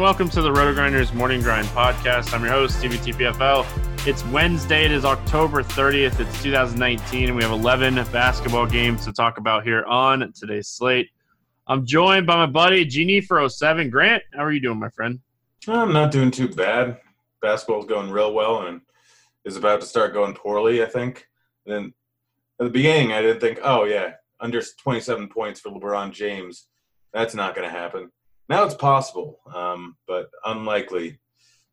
[0.00, 0.16] everyone.
[0.16, 2.32] Welcome to the RotoGrinders Morning Grind Podcast.
[2.32, 2.96] I'm your host, Stevie.
[4.06, 4.86] It's Wednesday.
[4.86, 6.18] It is October 30th.
[6.18, 11.10] It's 2019, and we have 11 basketball games to talk about here on today's slate.
[11.66, 13.90] I'm joined by my buddy, Genie for 07.
[13.90, 15.20] Grant, how are you doing, my friend?
[15.68, 16.98] I'm not doing too bad.
[17.42, 18.80] Basketball's going real well and
[19.44, 21.26] is about to start going poorly, I think.
[21.66, 21.94] And then
[22.58, 26.68] at the beginning, I didn't think, oh, yeah, under 27 points for LeBron James.
[27.12, 28.10] That's not going to happen.
[28.50, 31.20] Now it's possible, um, but unlikely.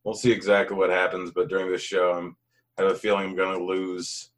[0.04, 1.32] We'll see exactly what happens.
[1.32, 2.38] But during this show, I'm,
[2.78, 4.30] I have a feeling I'm going to lose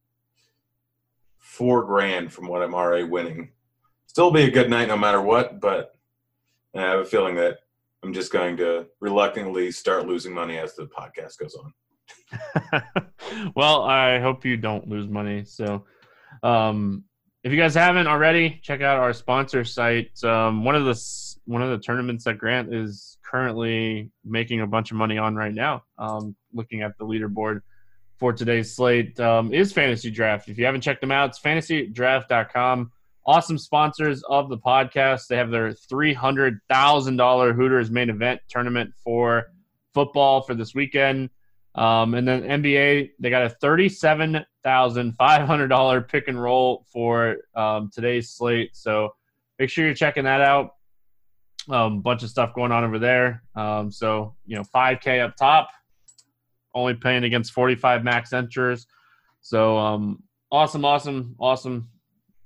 [1.38, 3.52] four grand from what I'm already winning.
[4.08, 5.98] Still be a good night no matter what, but
[6.74, 7.58] I have a feeling that
[8.04, 12.82] I'm just going to reluctantly start losing money as the podcast goes on.
[13.54, 15.44] well, I hope you don't lose money.
[15.44, 15.84] So,
[16.42, 17.04] um,
[17.44, 20.24] if you guys haven't already, check out our sponsor site.
[20.24, 20.96] Um, one of the
[21.50, 25.54] one of the tournaments that Grant is currently making a bunch of money on right
[25.54, 25.84] now.
[25.98, 27.62] Um, looking at the leaderboard
[28.18, 30.48] for today's slate um, is FantasyDraft.
[30.48, 32.92] If you haven't checked them out, it's fantasydraft.com.
[33.26, 35.26] Awesome sponsors of the podcast.
[35.26, 39.52] They have their three hundred thousand dollar Hooters main event tournament for
[39.96, 41.32] football for this weekend.
[41.74, 46.86] Um, and then NBA, they got a thirty-seven thousand five hundred dollar pick and roll
[46.94, 48.76] for um, today's slate.
[48.76, 49.16] So
[49.58, 50.76] make sure you're checking that out.
[51.70, 53.44] A um, bunch of stuff going on over there.
[53.56, 55.70] Um, so you know, five K up top,
[56.74, 58.88] only playing against forty-five max enters.
[59.42, 61.90] So um, awesome, awesome, awesome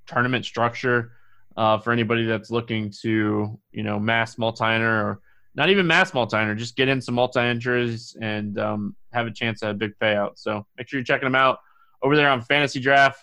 [0.08, 1.14] tournament structure
[1.56, 5.22] uh, for anybody that's looking to you know mass multi-enter or
[5.56, 9.70] not even mass multi-enter, just get in some multi-entries and um, have a chance at
[9.70, 10.32] a big payout.
[10.36, 11.60] So make sure you're checking them out
[12.02, 13.16] over there on FantasyDraft.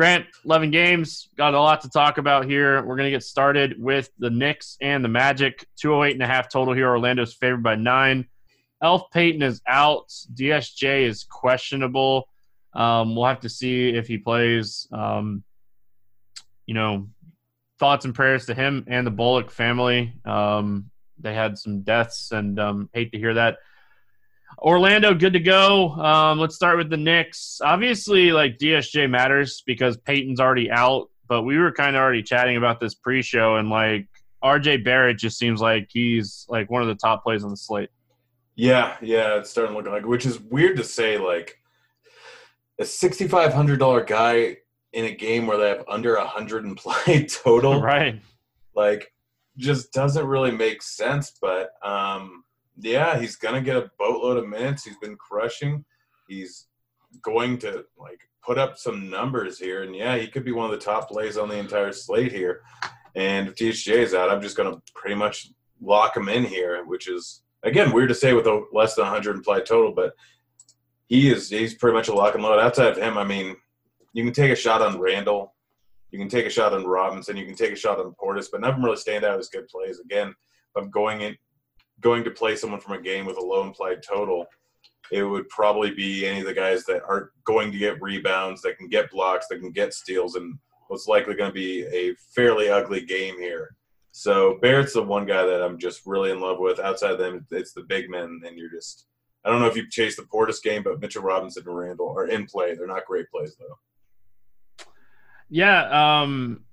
[0.00, 2.82] Grant, 11 games, got a lot to talk about here.
[2.86, 5.66] We're going to get started with the Knicks and the Magic.
[5.78, 6.88] 208 and a half total here.
[6.88, 8.26] Orlando's favored by nine.
[8.82, 10.08] Elf Payton is out.
[10.32, 12.26] DSJ is questionable.
[12.72, 14.88] Um, we'll have to see if he plays.
[14.90, 15.44] Um,
[16.64, 17.10] you know,
[17.78, 20.14] thoughts and prayers to him and the Bullock family.
[20.24, 23.58] Um, they had some deaths, and um, hate to hear that.
[24.58, 25.90] Orlando, good to go.
[25.92, 27.60] Um, let's start with the Knicks.
[27.62, 32.56] Obviously, like DSJ matters because Payton's already out, but we were kind of already chatting
[32.56, 34.06] about this pre-show, and like
[34.42, 37.90] RJ Barrett just seems like he's like one of the top plays on the slate.
[38.56, 41.58] Yeah, yeah, it's starting to look like, which is weird to say, like
[42.78, 44.56] a sixty-five hundred dollar guy
[44.92, 48.20] in a game where they have under a hundred implied total, right?
[48.74, 49.12] Like,
[49.56, 51.32] just doesn't really make sense.
[51.40, 52.44] But um,
[52.82, 54.84] yeah, he's gonna get a boatload of minutes.
[54.84, 55.84] He's been crushing.
[56.28, 56.68] He's
[57.22, 60.70] going to like put up some numbers here, and yeah, he could be one of
[60.72, 62.62] the top plays on the entire slate here.
[63.16, 65.48] And if DSJ is out, I'm just gonna pretty much
[65.80, 69.36] lock him in here, which is again weird to say with a less than 100
[69.36, 70.14] implied total, but
[71.06, 72.60] he is he's pretty much a lock and load.
[72.60, 73.56] Outside of him, I mean,
[74.12, 75.54] you can take a shot on Randall,
[76.10, 78.60] you can take a shot on Robinson, you can take a shot on Portis, but
[78.60, 80.00] none of them really stand out as good plays.
[80.00, 80.34] Again,
[80.76, 81.36] I'm going in
[82.00, 84.46] going to play someone from a game with a low implied total,
[85.12, 88.78] it would probably be any of the guys that are going to get rebounds, that
[88.78, 92.68] can get blocks, that can get steals, and what's likely going to be a fairly
[92.68, 93.76] ugly game here.
[94.12, 96.80] So Barrett's the one guy that I'm just really in love with.
[96.80, 99.06] Outside of them, it's the big men, and you're just
[99.44, 102.26] I don't know if you've chased the Portis game, but Mitchell Robinson and Randall are
[102.26, 102.74] in play.
[102.74, 104.84] They're not great plays though.
[105.48, 106.64] Yeah, um,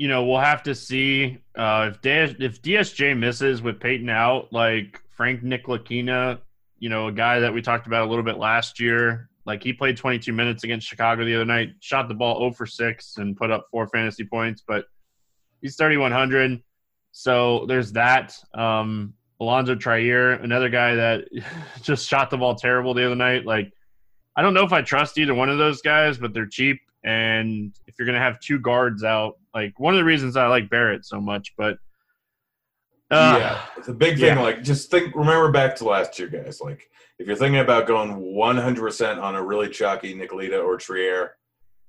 [0.00, 4.50] you know, we'll have to see uh, if DS, if DSJ misses with Payton out,
[4.50, 6.38] like Frank Ntilikina,
[6.78, 9.28] you know, a guy that we talked about a little bit last year.
[9.44, 12.64] Like he played 22 minutes against Chicago the other night, shot the ball 0 for
[12.64, 14.86] 6 and put up four fantasy points, but
[15.60, 16.62] he's 3,100.
[17.12, 18.34] So there's that.
[18.54, 21.24] Um, Alonzo Trier, another guy that
[21.82, 23.44] just shot the ball terrible the other night.
[23.44, 23.70] Like,
[24.34, 26.80] I don't know if I trust either one of those guys, but they're cheap.
[27.04, 30.46] And if you're going to have two guards out, like one of the reasons I
[30.46, 31.78] like Barrett so much, but
[33.10, 34.36] uh, yeah, it's a big thing.
[34.36, 34.40] Yeah.
[34.40, 36.60] Like, just think, remember back to last year, guys.
[36.60, 36.88] Like,
[37.18, 41.32] if you're thinking about going 100% on a really chalky Ntilikina or Trier,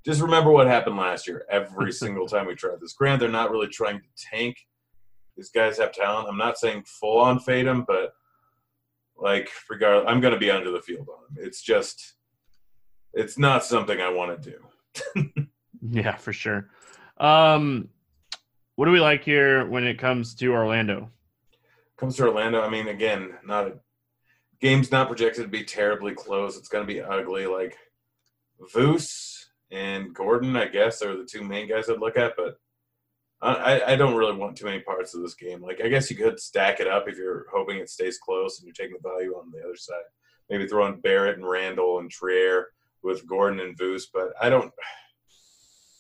[0.04, 1.46] just remember what happened last year.
[1.50, 2.94] Every single time we tried this.
[2.94, 4.58] Grant, they're not really trying to tank.
[5.38, 6.28] These guys have talent.
[6.28, 8.14] I'm not saying full on fade them, but
[9.16, 11.46] like, regardless, I'm going to be under the field on them.
[11.46, 12.16] It's just,
[13.14, 14.52] it's not something I want to
[15.16, 15.48] do.
[15.88, 16.72] yeah, for sure.
[17.22, 17.90] Um,
[18.76, 21.12] what do we like here when it comes to Orlando?
[21.96, 22.62] Comes to Orlando.
[22.62, 23.74] I mean, again, not a
[24.60, 26.58] game's not projected to be terribly close.
[26.58, 27.46] It's going to be ugly.
[27.46, 27.78] Like
[28.74, 32.34] Vooch and Gordon, I guess, are the two main guys I'd look at.
[32.36, 32.58] But
[33.40, 35.62] I, I don't really want too many parts of this game.
[35.62, 38.66] Like I guess you could stack it up if you're hoping it stays close and
[38.66, 40.04] you're taking the value on the other side.
[40.50, 42.70] Maybe throw in Barrett and Randall and Trier
[43.04, 44.72] with Gordon and Vooch, but I don't.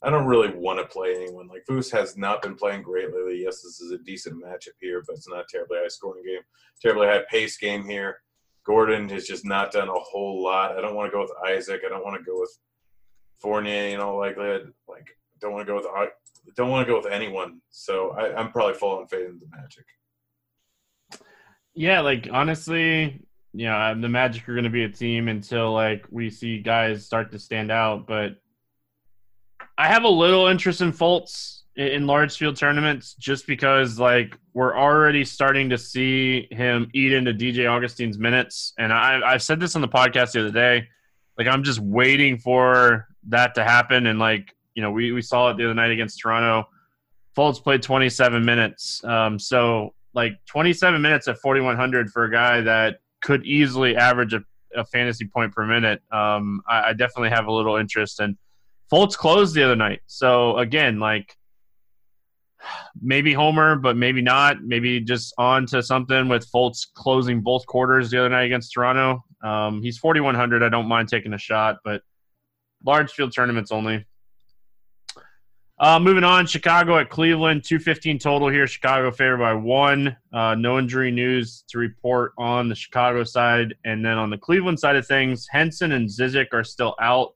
[0.03, 1.48] I don't really want to play anyone.
[1.48, 3.42] Like Vooch has not been playing great lately.
[3.44, 6.42] Yes, this is a decent matchup here, but it's not terribly high scoring game.
[6.81, 8.18] Terribly high pace game here.
[8.65, 10.77] Gordon has just not done a whole lot.
[10.77, 11.81] I don't want to go with Isaac.
[11.86, 12.57] I don't want to go with
[13.39, 14.74] Fournier in all likelihood.
[14.88, 15.07] Like
[15.42, 16.07] don't want to go with I
[16.56, 17.59] don't want to go with anyone.
[17.71, 19.86] So I, am probably full on fading the Magic.
[21.74, 26.06] Yeah, like honestly, you know, the Magic are going to be a team until like
[26.09, 28.07] we see guys start to stand out.
[28.07, 28.38] But
[29.81, 34.78] I have a little interest in Fultz in large field tournaments just because like we're
[34.78, 38.74] already starting to see him eat into DJ Augustin's minutes.
[38.78, 40.88] And I, I've said this on the podcast the other day.
[41.36, 44.06] Like I'm just waiting for that to happen.
[44.06, 46.69] And like you know, we, we saw it the other night against Toronto.
[47.36, 49.04] Fultz played 27 minutes.
[49.04, 54.44] Um, so, like 27 minutes at 4,100 for a guy that could easily average a,
[54.75, 56.04] a fantasy point per minute.
[56.12, 58.19] Um, I, I, definitely have a little interest.
[58.19, 58.38] And
[58.92, 60.02] Fultz closed the other night.
[60.08, 61.36] So, again, like
[63.02, 64.64] maybe Homer, but maybe not.
[64.64, 69.24] Maybe just on to something with Fultz closing both quarters the other night against Toronto.
[69.44, 70.64] Um, he's 4,100.
[70.64, 72.02] I don't mind taking a shot, but
[72.86, 74.06] large field tournaments only.
[75.80, 78.68] Uh, moving on, Chicago at Cleveland, 215 total here.
[78.68, 80.16] Chicago favored by one.
[80.32, 83.74] Uh, no injury news to report on the Chicago side.
[83.84, 87.34] And then on the Cleveland side of things, Henson and Zizic are still out.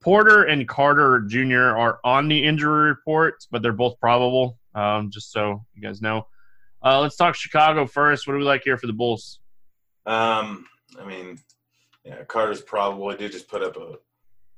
[0.00, 1.76] Porter and Carter Jr.
[1.76, 6.26] are on the injury reports, but they're both probable, um, just so you guys know.
[6.82, 8.26] Uh, let's talk Chicago first.
[8.26, 9.40] What do we like here for the Bulls?
[10.06, 10.66] Um,
[10.98, 11.38] I mean,
[12.04, 13.10] yeah, Carter's probable.
[13.10, 13.96] He did just put up a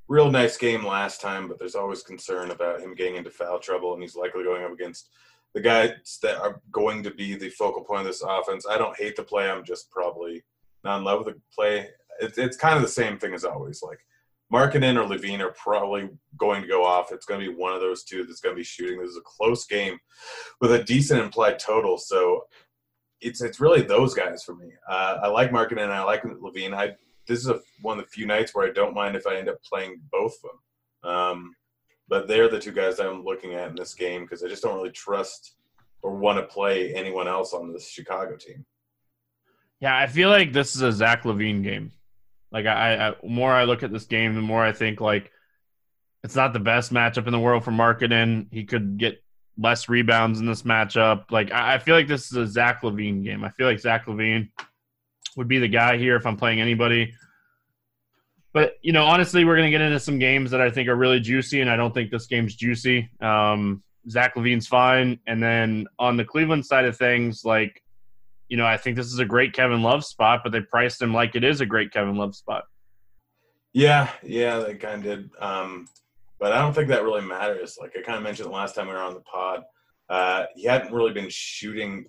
[0.07, 3.95] real nice game last time, but there's always concern about him getting into foul trouble,
[3.95, 5.11] and he's likely going up against
[5.55, 8.65] the guys that are going to be the focal point of this offense.
[8.69, 9.51] I don't hate the play.
[9.51, 10.45] I'm just probably
[10.85, 11.89] not in love with the play.
[12.21, 13.83] It's, it's kind of the same thing as always.
[13.83, 13.99] Like
[14.53, 17.11] Markkanen or LaVine are probably going to go off.
[17.11, 19.01] It's going to be one of those two that's going to be shooting.
[19.01, 19.99] This is a close game
[20.61, 21.97] with a decent implied total.
[21.97, 22.45] So
[23.21, 24.71] it's it's really those guys for me.
[24.89, 25.91] Uh, I like Markkanen.
[25.91, 26.75] I like LaVine.
[26.75, 26.93] I
[27.27, 29.49] this is a, one of the few nights where I don't mind if I end
[29.49, 31.11] up playing both of them.
[31.13, 31.57] Um,
[32.09, 34.77] but they're the two guys I'm looking at in this game because I just don't
[34.77, 35.55] really trust
[36.03, 38.67] or want to play anyone else on this Chicago team.
[39.81, 41.93] Yeah, I feel like this is a Zach LaVine game.
[42.53, 45.31] Like I, I more I look at this game, the more I think like
[46.23, 48.47] it's not the best matchup in the world for Markkanen.
[48.53, 49.23] He could get
[49.59, 51.31] less rebounds in this matchup.
[51.31, 53.45] Like I, I feel like this is a Zach LaVine game.
[53.45, 54.51] I feel like Zach LaVine
[55.37, 57.15] would be the guy here if I'm playing anybody.
[58.53, 60.97] But you know, honestly, we're going to get into some games that I think are
[60.97, 63.09] really juicy, and I don't think this game's juicy.
[63.21, 67.82] Um, Zach LaVine's fine, and then on the Cleveland side of things, like
[68.53, 71.15] you know, I think this is a great Kevin Love spot, but they priced him
[71.15, 72.65] like it is a great Kevin Love spot.
[73.73, 75.31] Yeah, yeah, they kind of did.
[75.39, 75.89] Um,
[76.39, 77.79] but I don't think that really matters.
[77.81, 79.63] Like I kind of mentioned the last time we were on the pod,
[80.11, 82.05] uh, he hadn't really been shooting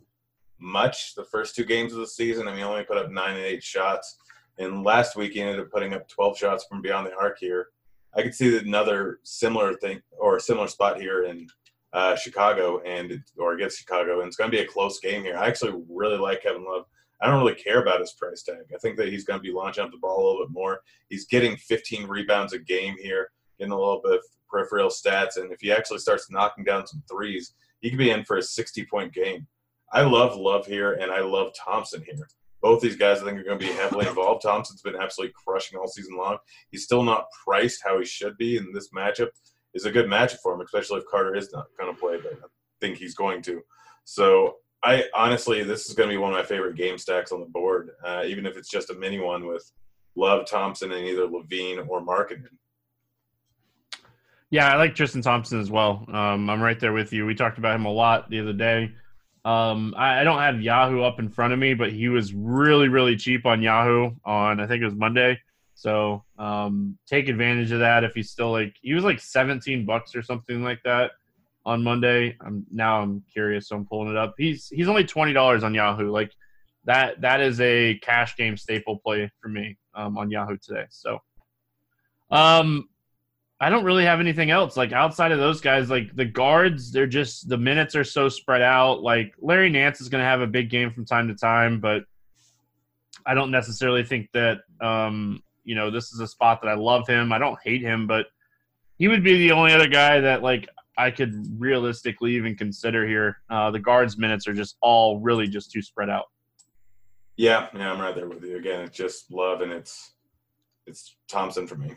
[0.60, 2.50] much the first two games of the season.
[2.50, 4.18] I mean, he only put up nine and eight shots.
[4.58, 7.70] And last week, he ended up putting up 12 shots from beyond the arc here.
[8.18, 11.48] I could see another similar thing or similar spot here in
[11.94, 15.38] uh, Chicago and or against Chicago, and it's going to be a close game here.
[15.38, 16.86] I actually really like Kevin Love.
[17.22, 18.66] I don't really care about his price tag.
[18.74, 20.82] I think that he's going to be launching up the ball a little bit more.
[21.10, 25.52] He's getting 15 rebounds a game here, getting a little bit of peripheral stats, and
[25.52, 28.86] if he actually starts knocking down some threes, he could be in for a 60
[28.86, 29.48] point game.
[29.92, 32.28] I love Love here, and I love Thompson here.
[32.62, 34.42] Both these guys, I think, are going to be heavily involved.
[34.42, 36.38] Thompson's been absolutely crushing all season long.
[36.72, 39.30] He's still not priced how he should be, in this matchup
[39.74, 42.34] is a good matchup for him, especially if Carter is not going to play, but
[42.34, 42.48] I
[42.80, 43.62] think he's going to.
[44.06, 47.40] So I honestly, this is going to be one of my favorite game stacks on
[47.40, 49.72] the board, uh, even if it's just a mini one with
[50.16, 52.50] Love, Thompson, and either LaVine or Markkanen.
[54.50, 56.06] Yeah, I like Tristan Thompson as well.
[56.10, 57.26] Um, I'm right there with you.
[57.26, 58.94] We talked about him a lot the other day.
[59.46, 62.88] Um, I, I, don't have Yahoo up in front of me, but he was really,
[62.88, 65.38] really cheap on Yahoo on I think it was Monday.
[65.76, 70.16] So um, take advantage of that if he's still like he was like 17 bucks
[70.16, 71.12] or something like that
[71.66, 72.38] on Monday.
[72.42, 74.36] I'm now I'm curious, so I'm pulling it up.
[74.38, 76.12] He's he's only twenty dollars on Yahoo.
[76.12, 76.32] Like
[76.86, 80.86] that that is a cash game staple play for me um, on Yahoo today.
[80.90, 81.20] So
[82.32, 82.88] um
[83.64, 84.76] I don't really have anything else.
[84.76, 88.62] Like outside of those guys, like the guards, they're just the minutes are so spread
[88.62, 89.02] out.
[89.02, 92.04] Like Larry Nance is going to have a big game from time to time, but
[93.26, 97.08] I don't necessarily think that um, you know this is a spot that I love
[97.08, 97.32] him.
[97.32, 98.28] I don't hate him, but
[98.98, 100.68] he would be the only other guy that like
[100.98, 103.38] I could realistically even consider here.
[103.50, 106.26] Uh, the guards' minutes are just all really just too spread out.
[107.36, 108.58] Yeah, yeah, I'm right there with you.
[108.58, 110.14] Again, it's just love, and it's
[110.86, 111.96] it's Thompson for me.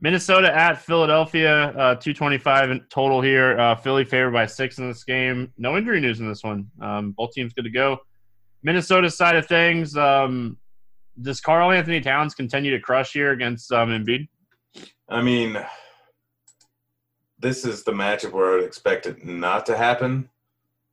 [0.00, 3.58] Minnesota at Philadelphia, uh, 225 in total here.
[3.58, 5.50] Uh, Philly favored by six in this game.
[5.56, 6.70] No injury news in this one.
[6.82, 7.98] Um, both teams good to go.
[8.62, 10.58] Minnesota side of things, um,
[11.20, 14.28] does Karl-Anthony Towns continue to crush here against um, Embiid?
[15.08, 15.58] I mean,
[17.38, 20.28] this is the matchup where I would expect it not to happen.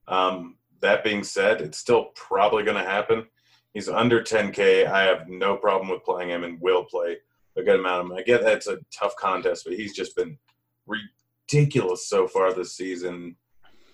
[0.08, 3.26] Um, that being said, it's still probably going to happen.
[3.74, 4.86] He's under 10K.
[4.86, 7.18] I have no problem with playing him and will play
[7.56, 8.18] a good amount of him.
[8.18, 10.38] I get that's a tough contest, but he's just been
[10.86, 13.36] ridiculous so far this season.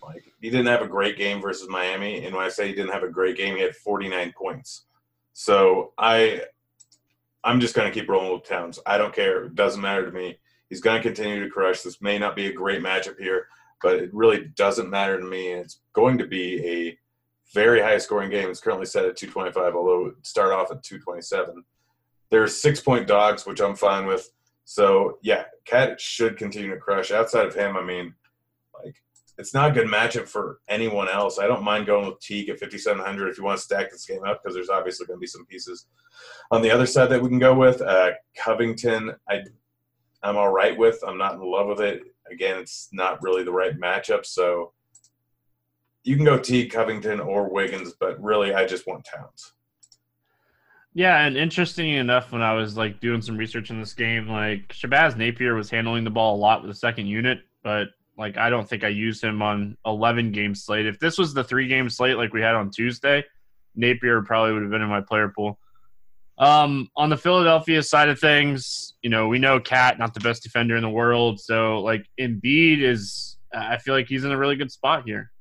[0.04, 2.94] Like he didn't have a great game versus Miami, and when I say he didn't
[2.94, 4.86] have a great game, he had 49 points.
[5.40, 6.42] So I,
[7.46, 8.78] I'm just going to keep rolling with Towns.
[8.86, 9.46] I don't care.
[9.46, 10.38] It doesn't matter to me.
[10.70, 11.82] He's going to continue to crush.
[11.82, 13.48] This may not be a great matchup here,
[13.82, 15.54] but it really doesn't matter to me.
[15.54, 16.98] It's going to be a
[17.54, 18.50] very high scoring game.
[18.50, 21.64] It's currently set at 225, although it start off at 227.
[22.30, 24.30] There's six point dogs, which I'm fine with.
[24.66, 27.12] So yeah, Cat should continue to crush.
[27.12, 28.14] Outside of him, I mean,
[29.40, 31.40] it's not a good matchup for anyone else.
[31.40, 34.24] I don't mind going with Teague at 5700 if you want to stack this game
[34.26, 35.88] up because there's obviously going to be some pieces
[36.52, 37.82] on the other side that we can go with.
[37.82, 39.44] Uh, Covington, I
[40.22, 41.02] I'm all right with.
[41.08, 42.04] I'm not in love with it.
[42.30, 44.74] Again, it's not really the right matchup, so
[46.04, 49.54] you can go Teague, Covington, or Wiggins, but really, I just want Towns.
[50.94, 54.68] Yeah, and interesting enough, when I was like doing some research in this game, like
[54.70, 57.88] Shabazz Napier was handling the ball a lot with the second unit, but
[58.20, 60.86] like I don't think I used him on 11 game slate.
[60.86, 63.24] If this was the three game slate like we had on Tuesday,
[63.76, 65.58] Napier probably would have been in my player pool.
[66.38, 70.44] Um, on the Philadelphia side of things, you know, we know Cat not the best
[70.44, 73.38] defender in the world, so like Embiid is.
[73.52, 75.32] I feel like he's in a really good spot here.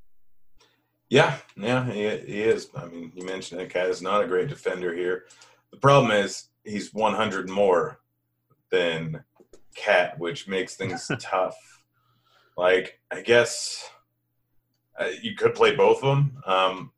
[1.11, 2.71] Yeah, yeah, he, he is.
[2.75, 5.25] I mean, you mentioned that Cat is not a great defender here.
[5.73, 8.01] The problem is he's 100 more
[8.71, 9.25] than
[9.75, 11.57] Cat, which makes things tough.
[12.59, 13.89] Like, I guess
[14.99, 16.91] uh, you could play both of them, um,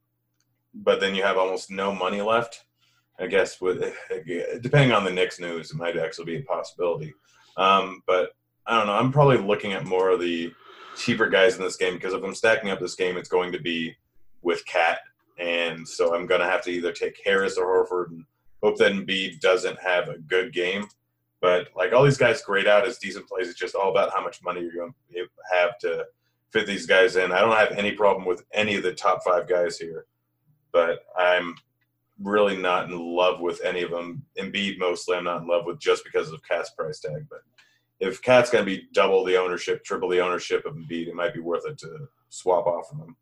[0.72, 2.64] but then you have almost no money left.
[3.18, 3.84] I guess with
[4.62, 7.12] depending on the Knicks news, it might actually be a possibility.
[7.58, 8.30] Um, but
[8.66, 8.94] I don't know.
[8.94, 10.50] I'm probably looking at more of the
[10.96, 13.60] cheaper guys in this game because if I'm stacking up this game, it's going to
[13.60, 13.94] be
[14.40, 15.00] with Cat,
[15.38, 18.24] and so I'm going to have to either take Harris or Horford and
[18.62, 20.86] hope that Embiid doesn't have a good game.
[21.40, 23.48] But like all these guys grade out as decent plays.
[23.48, 26.04] It's just all about how much money you're going to have to
[26.50, 27.32] fit these guys in.
[27.32, 30.06] I don't have any problem with any of the top five guys here,
[30.72, 31.54] but I'm
[32.22, 34.24] really not in love with any of them.
[34.38, 37.40] Embiid mostly I'm not in love with just because of Cat's price tag, but
[38.00, 41.34] if Cat's going to be double the ownership, triple the ownership of Embiid, it might
[41.34, 43.16] be worth it to swap off of him.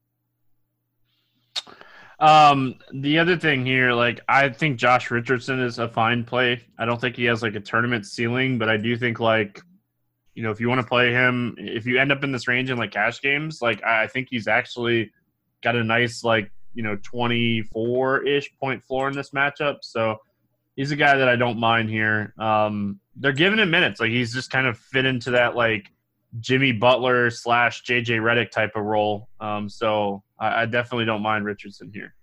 [2.21, 6.65] Um, the other thing here, like I think Josh Richardson is a fine play.
[6.79, 9.61] I don't think he has like a tournament ceiling, but I do think like,
[10.35, 12.71] you know, if you want to play him, if you end up in this range
[12.71, 15.13] in like cash games, like I think he's actually
[15.63, 19.79] got a nice like you know 24 ish point floor in this matchup.
[19.83, 20.19] So
[20.77, 22.35] he's a guy that I don't mind here.
[22.39, 24.01] Um, they're giving him minutes.
[24.01, 25.91] Like he's just kind of fit into that like
[26.41, 29.29] Jimmy Butler slash JJ Redick type of role.
[29.41, 32.15] Um, so I, I, definitely don't mind Richardson here.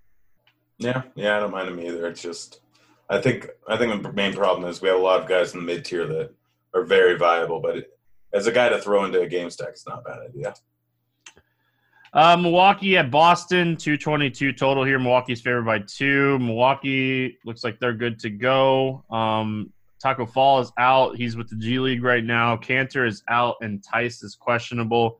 [0.77, 2.07] Yeah, yeah, I don't mind him either.
[2.07, 2.62] It's just
[3.09, 5.59] I think I think the main problem is we have a lot of guys in
[5.59, 6.31] the mid tier that
[6.74, 7.97] are very viable, but it,
[8.33, 10.53] as a guy to throw into a game stack, it's not a bad idea.
[12.13, 14.97] Uh, Milwaukee at Boston, 222 total here.
[14.97, 16.39] Milwaukee's favored by two.
[16.39, 19.03] Milwaukee looks like they're good to go.
[19.09, 21.15] Um, Tacko Fall is out.
[21.15, 22.57] He's with the G League right now.
[22.57, 25.19] Kanter is out, and Theis is questionable.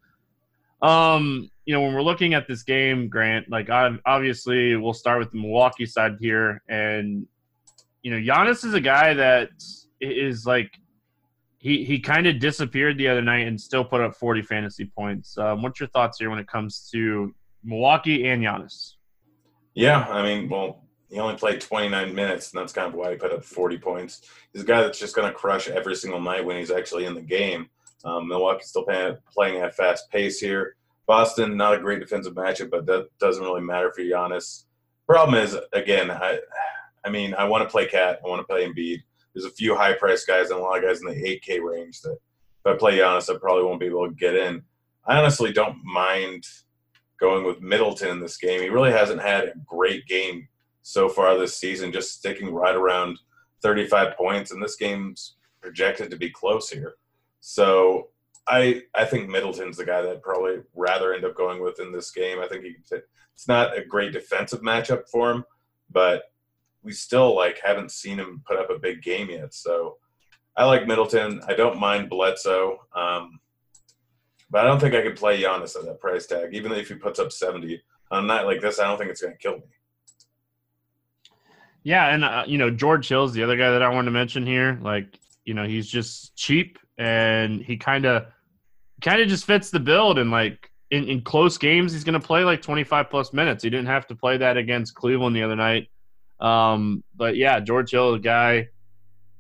[0.82, 5.20] Um, you know, when we're looking at this game, Grant, like i obviously we'll start
[5.20, 7.26] with the Milwaukee side here, and
[8.04, 9.50] you know, Giannis is a guy that
[10.00, 10.72] is like
[11.58, 15.38] he he kind of disappeared the other night and still put up 40 fantasy points.
[15.38, 18.94] Um, what's your thoughts here when it comes to Milwaukee and Giannis?
[19.74, 23.18] Yeah, I mean, well, he only played 29 minutes, and that's kind of why he
[23.18, 24.30] put up 40 points.
[24.54, 27.14] He's a guy that's just going to crush every single night when he's actually in
[27.14, 27.70] the game.
[28.04, 30.76] Um, Milwaukee's still playing, playing at fast pace here.
[31.08, 34.66] Boston, not a great defensive matchup, but that doesn't really matter for Giannis.
[35.08, 36.40] Problem is, again, I,
[37.06, 38.20] I mean, I want to play Cat.
[38.24, 39.02] I want to play Embiid
[39.36, 42.02] there's a few high price guys and a lot of guys in the 8K range
[42.02, 44.64] that if I play Giannis, I probably won't be able to get in.
[45.06, 46.46] I honestly don't mind
[47.20, 48.62] going with Middleton in this game.
[48.62, 50.48] He really hasn't had a great game
[50.88, 53.18] so far this season, just sticking right around
[53.64, 56.94] 35 points, and this game's projected to be close here.
[57.40, 58.10] So
[58.48, 61.92] I I think Middleton's the guy that I'd probably rather end up going with in
[61.92, 62.40] this game.
[62.40, 65.44] I think he it's not a great defensive matchup for him,
[65.90, 66.26] but
[66.84, 69.56] we still like haven't seen him put up a big game yet.
[69.56, 69.98] So
[70.56, 71.42] I like Middleton.
[71.48, 72.78] I don't mind Bledsoe.
[72.96, 73.40] Um,
[74.52, 76.94] but I don't think I could play Giannis at that price tag, even if he
[76.94, 77.82] puts up 70.
[78.12, 79.75] On a night like this, I don't think it's going to kill me.
[81.86, 84.46] Yeah, and uh, you know George Hill's the other guy that I wanted to mention
[84.46, 84.80] here.
[84.82, 88.26] Like, you know, he's just cheap, and he kind of,
[89.02, 90.18] kind of just fits the build.
[90.18, 93.64] And like in, in close games, he's going to play like 25 plus minutes.
[93.64, 95.90] He didn't have to play that against Cleveland the other night.
[96.40, 98.70] Um, but yeah, George Hill, the guy,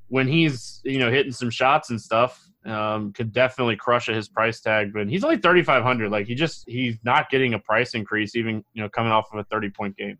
[0.09, 4.29] when he's you know hitting some shots and stuff, um, could definitely crush at his
[4.29, 4.93] price tag.
[4.93, 6.11] But he's only 3,500.
[6.11, 9.39] Like he just he's not getting a price increase, even you know coming off of
[9.39, 10.19] a 30 point game.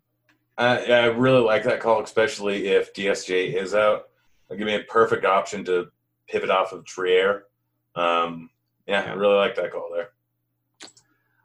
[0.58, 4.08] Yeah, I really like that call, especially if DSJ is out.
[4.48, 5.88] It'll give me a perfect option to
[6.28, 7.44] pivot off of Trier.
[7.94, 8.50] Um,
[8.86, 10.10] yeah, I really like that call there.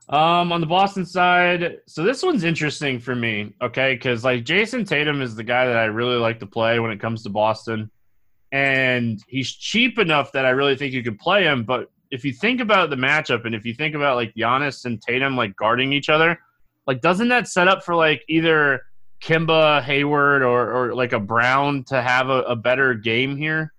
[0.09, 3.93] Um, on the Boston side, so this one's interesting for me, okay?
[3.95, 6.99] Because like Jayson Tatum is the guy that I really like to play when it
[6.99, 7.89] comes to Boston,
[8.51, 11.63] and he's cheap enough that I really think you could play him.
[11.63, 15.01] But if you think about the matchup, and if you think about like Giannis and
[15.01, 16.37] Tatum like guarding each other,
[16.87, 18.81] like doesn't that set up for like either
[19.21, 23.73] Kemba, Hayward, or or like a Brown to have a, a better game here?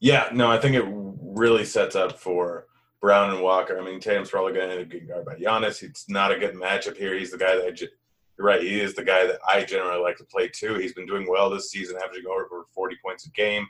[0.00, 2.66] Yeah, no, I think it really sets up for
[3.00, 3.78] Brown and Walker.
[3.78, 5.82] I mean, Tatum's probably going to getting guarded by Giannis.
[5.82, 7.16] It's not a good matchup here.
[7.16, 7.88] He's the guy that I
[8.38, 8.62] you're right.
[8.62, 10.74] He is the guy that I generally like to play too.
[10.74, 13.66] He's been doing well this season, averaging over 40 points a game.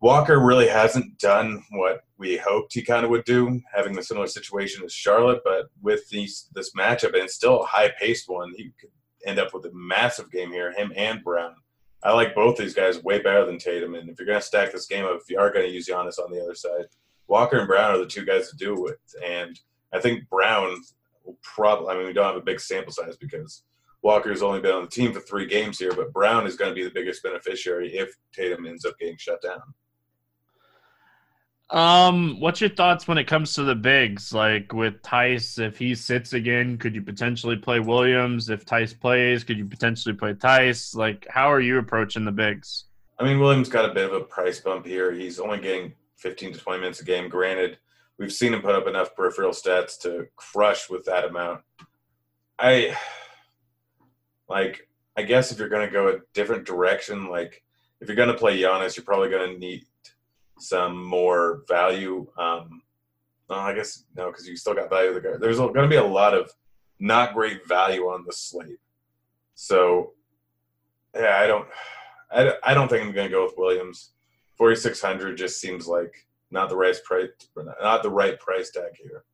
[0.00, 4.26] Walker really hasn't done what we hoped he kind of would do, having a similar
[4.26, 5.40] situation as Charlotte.
[5.44, 8.90] But with these this matchup, and it's still a high paced one, he could
[9.26, 10.72] end up with a massive game here.
[10.72, 11.54] Him and Brown.
[12.02, 13.94] I like both these guys way better than Tatum.
[13.94, 15.88] And if you're going to stack this game up, if you are going to use
[15.88, 16.86] Giannis on the other side,
[17.28, 18.80] Walker and Brown are the two guys to do it.
[18.80, 19.22] With.
[19.24, 19.58] And
[19.94, 20.76] I think Brown
[21.24, 23.62] will probably, I mean, we don't have a big sample size because
[24.02, 26.74] Walker's only been on the team for three games here, but Brown is going to
[26.74, 29.62] be the biggest beneficiary if Tatum ends up getting shut down.
[31.72, 34.34] Um, what's your thoughts when it comes to the bigs?
[34.34, 38.50] Like with Theis, if he sits again, could you potentially play Williams?
[38.50, 40.94] If Theis plays, could you potentially play Theis?
[40.94, 42.84] Like, how are you approaching the bigs?
[43.18, 45.12] I mean, Williams got a bit of a price bump here.
[45.12, 47.30] He's only getting 15 to 20 minutes a game.
[47.30, 47.78] Granted,
[48.18, 51.62] we've seen him put up enough peripheral stats to crush with that amount.
[52.58, 52.96] I
[54.48, 54.88] like.
[55.16, 57.62] I guess if you're going to go a different direction, like
[58.00, 59.84] if you're going to play Giannis, you're probably going to need
[60.62, 62.26] some more value.
[62.38, 62.82] Um,
[63.48, 65.38] well, I guess no, because you still got value the.
[65.38, 66.50] There's going to be a lot of
[66.98, 68.78] not great value on the slate.
[69.54, 70.12] So,
[71.14, 71.68] yeah, I don't,
[72.30, 74.10] I, I don't think I'm going to go with Williams.
[74.56, 77.28] 4600 just seems like not the right price
[77.80, 79.24] not the right price tag here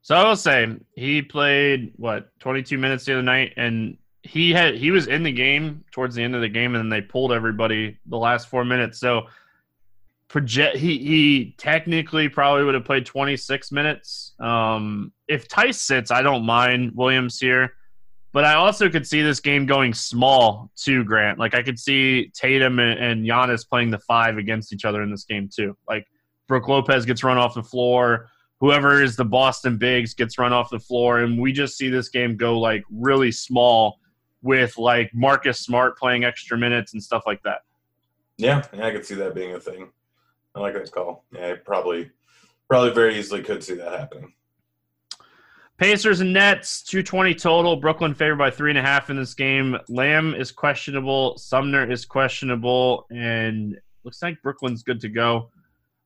[0.00, 4.76] so i will say he played what 22 minutes the other night and he had
[4.76, 7.32] he was in the game towards the end of the game and then they pulled
[7.32, 9.22] everybody the last four minutes so
[10.30, 16.22] project he he technically probably would have played 26 minutes um if Theis sits i
[16.22, 17.74] don't mind williams here
[18.32, 21.38] but I also could see this game going small too, Grant.
[21.38, 25.10] Like I could see Tatum and, and Giannis playing the five against each other in
[25.10, 25.76] this game too.
[25.88, 26.06] Like
[26.46, 28.28] Brook Lopez gets run off the floor.
[28.60, 32.10] Whoever is the Boston Bigs gets run off the floor, and we just see this
[32.10, 33.98] game go like really small
[34.42, 37.60] with like Marcus Smart playing extra minutes and stuff like that.
[38.36, 39.88] Yeah, yeah, I could see that being a thing.
[40.54, 41.24] I like that call.
[41.32, 42.10] Yeah, I probably,
[42.68, 44.32] probably very easily could see that happening.
[45.80, 47.76] Pacers and Nets, 220 total.
[47.76, 49.78] Brooklyn favored by three and a half in this game.
[49.88, 51.38] Lamb is questionable.
[51.38, 53.06] Sumner is questionable.
[53.10, 55.50] And looks like Brooklyn's good to go.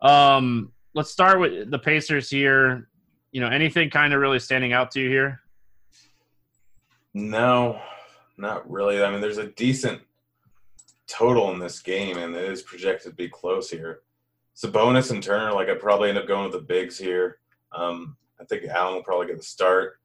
[0.01, 2.89] Um, let's start with the Pacers here.
[3.33, 5.41] You know, anything kind of really standing out to you here?
[7.13, 7.81] No,
[8.37, 9.03] not really.
[9.03, 10.03] I mean, there's a decent
[11.09, 14.03] total in this game, and it is projected to be close here.
[14.57, 17.39] Sabonis and Turner, like I probably end up going with the bigs here.
[17.73, 19.99] Um, I think Allen will probably get the start.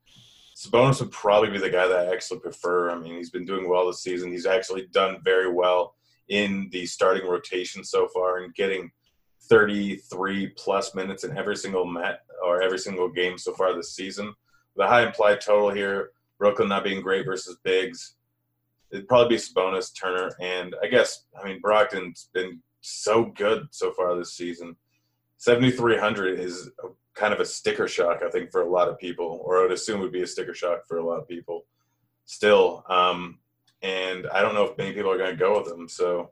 [0.56, 2.90] Sabonis would probably be the guy that I actually prefer.
[2.90, 4.32] I mean, he's been doing well this season.
[4.32, 5.96] He's actually done very well
[6.28, 8.92] in the starting rotation so far and getting
[9.50, 14.34] 33 plus minutes in every single met or every single game so far this season.
[14.76, 18.16] The high implied total here, Brooklyn not being great versus Bigs.
[18.92, 23.92] It'd probably be Sabonis, Turner, and I guess I mean Brogdon's been so good so
[23.92, 24.76] far this season.
[25.38, 26.70] 7,300 is
[27.16, 29.72] kind of a sticker shock, I think, for a lot of people, or I would
[29.72, 31.66] assume would be a sticker shock for a lot of people
[32.26, 32.84] still.
[32.90, 33.40] Um,
[33.82, 35.88] and I don't know if many people are going to go with them.
[35.88, 36.32] So,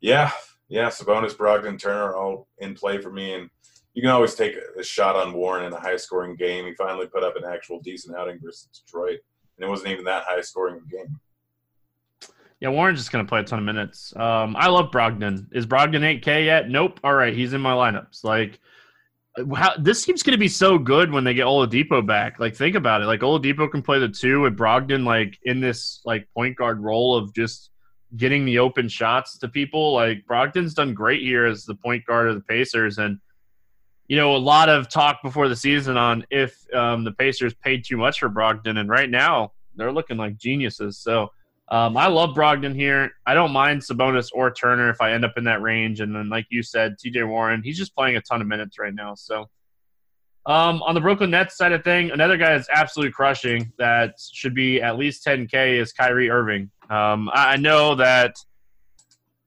[0.00, 0.30] yeah,
[0.68, 3.34] yeah, Sabonis, Brogdon, Turner all in play for me.
[3.34, 3.50] And
[3.94, 6.66] you can always take a shot on Warren in a high scoring game.
[6.66, 9.20] He finally put up an actual decent outing versus Detroit,
[9.56, 11.18] and it wasn't even that high scoring game.
[12.60, 14.14] Yeah, Warren's just going to play a ton of minutes.
[14.16, 15.46] Um, I love Brogdon.
[15.52, 16.70] Is Brogdon 8K yet?
[16.70, 17.00] Nope.
[17.04, 18.24] All right, he's in my lineups.
[18.24, 18.58] Like,
[19.54, 22.40] how, this team's going to be so good when they get Oladipo back.
[22.40, 23.06] Like, think about it.
[23.06, 27.14] Like, Oladipo can play the two with Brogdon, like, in this, like, point guard role
[27.14, 27.70] of just
[28.16, 29.92] getting the open shots to people.
[29.92, 32.96] Like, Brogdon's done great here as the point guard of the Pacers.
[32.96, 33.20] And
[34.08, 37.84] you know, a lot of talk before the season on if um, the Pacers paid
[37.84, 40.98] too much for Brogdon, and right now they're looking like geniuses.
[40.98, 41.32] So
[41.68, 43.10] um, I love Brogdon here.
[43.26, 46.00] I don't mind Sabonis or Turner if I end up in that range.
[46.00, 47.24] And then, like you said, T.J.
[47.24, 49.14] Warren, he's just playing a ton of minutes right now.
[49.14, 49.48] So
[50.46, 54.54] um, on the Brooklyn Nets side of thing, another guy that's absolutely crushing that should
[54.54, 56.70] be at least 10K is Kyrie Irving.
[56.88, 58.36] Um, I know that–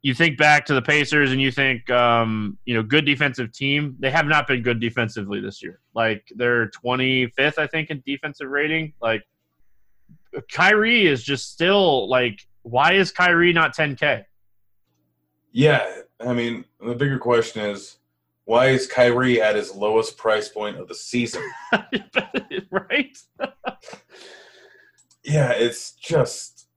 [0.01, 3.97] you think back to the Pacers and you think, um, you know, good defensive team.
[3.99, 5.82] They have not been good defensively this year.
[5.93, 8.93] Like they're 25th, I think, in defensive rating.
[9.01, 9.23] Like
[10.52, 14.25] Kyrie is just still like, why is Kyrie not 10K?
[15.52, 17.97] Yeah, I mean, the bigger question is,
[18.45, 21.43] why is Kyrie at his lowest price point of the season?
[22.71, 23.17] right?
[25.23, 26.67] yeah, it's just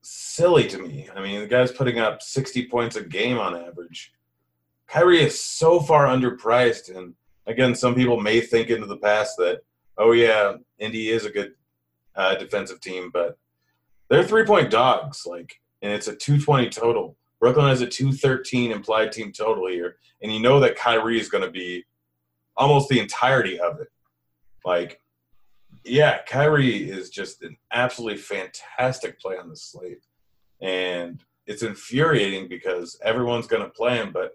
[0.00, 1.08] silly to me.
[1.14, 4.12] I mean, the guy's putting up 60 points a game on average.
[4.86, 6.94] Kyrie is so far underpriced.
[6.96, 7.14] And
[7.46, 9.60] again, some people may think into the past that,
[9.98, 11.52] oh, yeah, Indy is a good
[12.16, 13.38] uh, defensive team, but
[14.08, 15.24] they're three point dogs.
[15.26, 17.16] Like, and it's a 220 total.
[17.40, 19.96] Brooklyn has a 213 implied team total here.
[20.22, 21.84] And you know that Kyrie is going to be
[22.56, 23.88] almost the entirety of it.
[24.64, 25.00] Like,
[25.84, 30.04] yeah, Kyrie is just an absolutely fantastic play on the slate
[30.60, 34.34] and it's infuriating because everyone's going to play him, but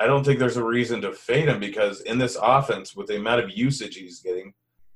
[0.00, 3.16] I don't think there's a reason to fade him because in this offense, with the
[3.16, 4.54] amount of usage he's getting,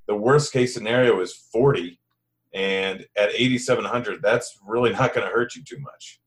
[0.08, 2.00] the worst case scenario is 40,
[2.54, 6.20] and at 8,700, that's really not going to hurt you too much.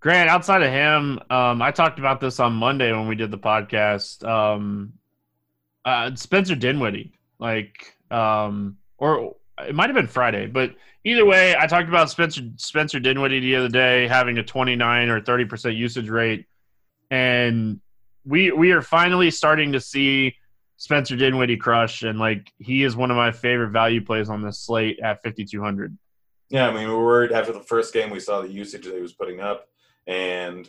[0.00, 3.38] Grant, outside of him, um, I talked about this on Monday when we did the
[3.38, 4.26] podcast.
[4.26, 4.94] Um,
[5.84, 11.66] uh, Spencer Dinwiddie, like, um, or it might have been Friday, but either way, I
[11.66, 16.08] talked about Spencer Spencer Dinwiddie the other day having a 29 or 30 percent usage
[16.08, 16.46] rate,
[17.10, 17.80] and
[18.24, 20.34] we we are finally starting to see
[20.82, 24.58] Spencer Dinwiddie crush, and like he is one of my favorite value plays on this
[24.58, 25.96] slate at 5200.
[26.50, 28.94] Yeah, I mean, we were worried after the first game we saw the usage that
[28.96, 29.68] he was putting up,
[30.08, 30.68] and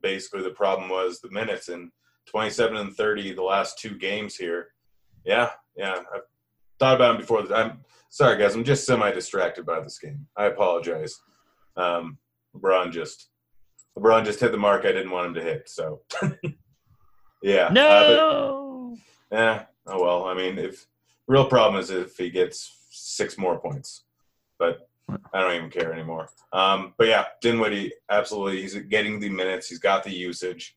[0.00, 1.90] basically the problem was the minutes and
[2.30, 4.68] 27 and 30 the last two games here.
[5.26, 6.22] Yeah, yeah, I've
[6.78, 7.40] thought about him before.
[7.52, 8.54] I'm sorry, guys.
[8.54, 10.26] I'm just semi distracted by this game.
[10.38, 11.14] I apologize.
[11.76, 12.16] Um,
[12.56, 13.28] LeBron just
[13.98, 15.68] LeBron just hit the mark I didn't want him to hit.
[15.68, 16.00] So
[17.42, 17.68] yeah.
[17.70, 17.86] No.
[17.86, 18.69] Uh, but,
[19.30, 19.64] yeah.
[19.86, 20.24] Oh well.
[20.24, 20.86] I mean, if
[21.26, 24.04] real problem is if he gets six more points,
[24.58, 24.88] but
[25.32, 26.28] I don't even care anymore.
[26.52, 28.62] Um, but yeah, Dinwiddie, absolutely.
[28.62, 29.68] He's getting the minutes.
[29.68, 30.76] He's got the usage.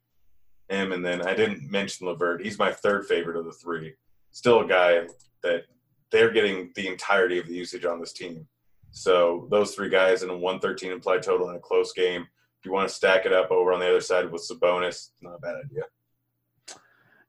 [0.70, 2.44] Him and then I didn't mention LeVert.
[2.44, 3.94] He's my third favorite of the three.
[4.32, 5.08] Still a guy
[5.44, 5.66] that
[6.12, 8.48] they're getting the entirety of the usage on this team.
[8.92, 12.22] So those three guys in a 113 implied total in a close game.
[12.22, 15.36] If you want to stack it up over on the other side with Sabonis, not
[15.36, 15.84] a bad idea.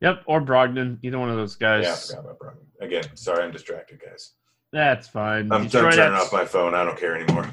[0.05, 1.85] Yep, or Brogdon, either one of those guys.
[1.85, 2.87] Yeah, I forgot about Brogdon.
[2.87, 4.33] Again, sorry, I'm distracted, guys.
[4.71, 5.51] That's fine.
[5.51, 6.75] I'm, I'm turning off my phone.
[6.75, 7.49] I don't care anymore.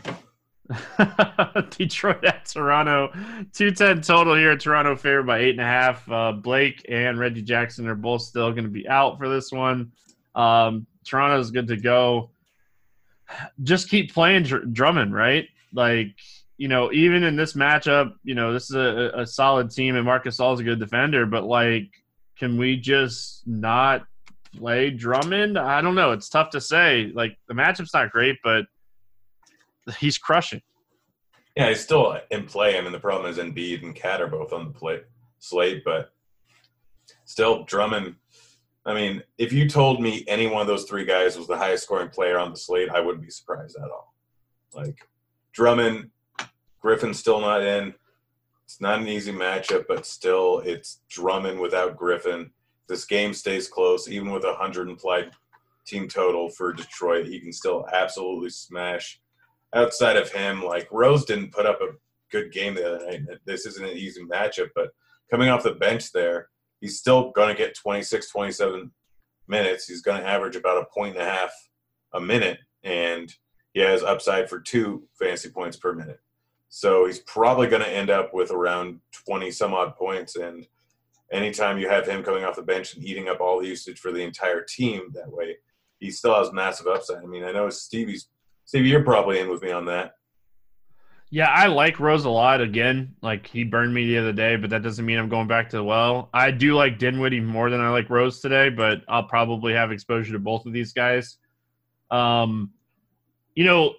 [1.70, 3.14] Detroit at Toronto,
[3.54, 4.52] two ten total here.
[4.52, 6.12] At Toronto favored by eight and a half.
[6.12, 9.94] Uh, Blake and Reggie Jackson are both still going to be out for this one.
[10.36, 12.32] Um, Toronto's good to go.
[13.64, 15.48] Just keep playing Dr- Drummond, right?
[15.74, 16.16] Like,
[16.58, 20.06] you know, even in this matchup, you know, this is a, a solid team and
[20.06, 21.90] Marc Gasol's a good defender, but like,
[22.42, 24.04] can we just not
[24.58, 25.60] play Drummond?
[25.60, 26.12] I don't know.
[26.12, 27.12] It's tough to say.
[27.14, 28.66] Like, the matchup's not great, but
[30.00, 30.64] he's crushing.
[31.56, 32.80] Yeah, he's still in play.
[32.80, 35.04] I mean, the problem is Embiid and Cat are both on the
[35.38, 36.12] slate, but
[37.26, 38.16] still, Drummond
[38.86, 41.84] I mean, if you told me any one of those three guys was the highest
[41.84, 44.16] scoring player on the slate, I wouldn't be surprised at all.
[44.74, 45.08] Like
[45.54, 46.10] Drummond,
[46.82, 47.94] Griffin's still not in.
[48.72, 52.52] It's not an easy matchup, but still, it's Drummond without Griffin.
[52.88, 55.32] This game stays close, even with a hundred implied
[55.86, 57.28] team total for Detroit.
[57.28, 59.20] He can still absolutely smash.
[59.76, 61.96] Outside of him, like Rose didn't put up a
[62.32, 63.40] good game the other night.
[63.46, 64.92] This isn't an easy matchup, but
[65.30, 66.48] coming off the bench there,
[66.80, 68.90] he's still going to get 26, 27
[69.50, 69.86] minutes.
[69.86, 71.52] He's going to average about a point and a half
[72.14, 73.36] a minute, and
[73.74, 76.22] he has upside for two fantasy points per minute.
[76.74, 80.38] So he's probably going to end up with around 20 some odd points.
[80.38, 80.66] And
[81.30, 84.14] anytime you have him coming off the bench and eating up all the usage for
[84.14, 85.58] the entire team that way,
[86.00, 87.24] he still has massive upside.
[87.24, 88.30] I mean, I know Stevie's
[88.64, 90.16] Stevie, you're probably in with me on that.
[91.30, 92.62] Yeah, I like Rose a lot.
[92.62, 95.70] Again, like he burned me the other day, but that doesn't mean I'm going back
[95.72, 96.30] to the well.
[96.34, 100.32] I do like Dinwiddie more than I like Rose today, but I'll probably have exposure
[100.32, 101.38] to both of these guys.
[102.12, 102.72] Um,
[103.56, 103.96] you know,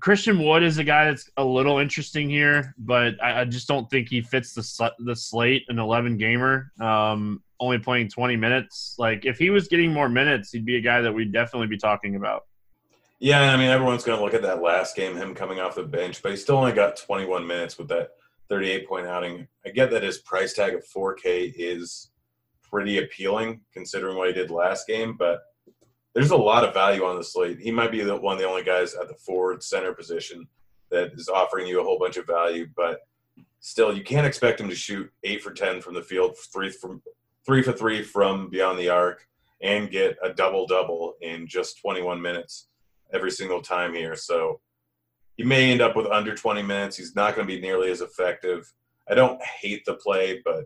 [0.00, 3.88] Christian Wood is a guy that's a little interesting here, but I, I just don't
[3.90, 6.72] think he fits the the slate an 11 gamer.
[6.80, 8.96] Um, only playing 20 minutes.
[8.98, 11.78] Like if he was getting more minutes, he'd be a guy that we'd definitely be
[11.78, 12.44] talking about.
[13.18, 15.82] Yeah, I mean everyone's going to look at that last game, him coming off the
[15.82, 18.10] bench, but he still only got 21 minutes with that
[18.48, 19.48] 38 point outing.
[19.64, 22.10] I get that his price tag of 4K is
[22.62, 25.40] pretty appealing considering what he did last game, but
[26.16, 27.60] there's a lot of value on the slate.
[27.60, 30.48] He might be the, one of the only guys at the forward center position
[30.90, 33.00] that is offering you a whole bunch of value, but
[33.60, 37.02] still, you can't expect him to shoot eight for 10 from the field, three from
[37.44, 39.28] three for three from beyond the arc,
[39.60, 42.68] and get a double double in just 21 minutes
[43.12, 44.16] every single time here.
[44.16, 44.60] So
[45.36, 46.96] he may end up with under 20 minutes.
[46.96, 48.72] He's not going to be nearly as effective.
[49.06, 50.64] I don't hate the play, but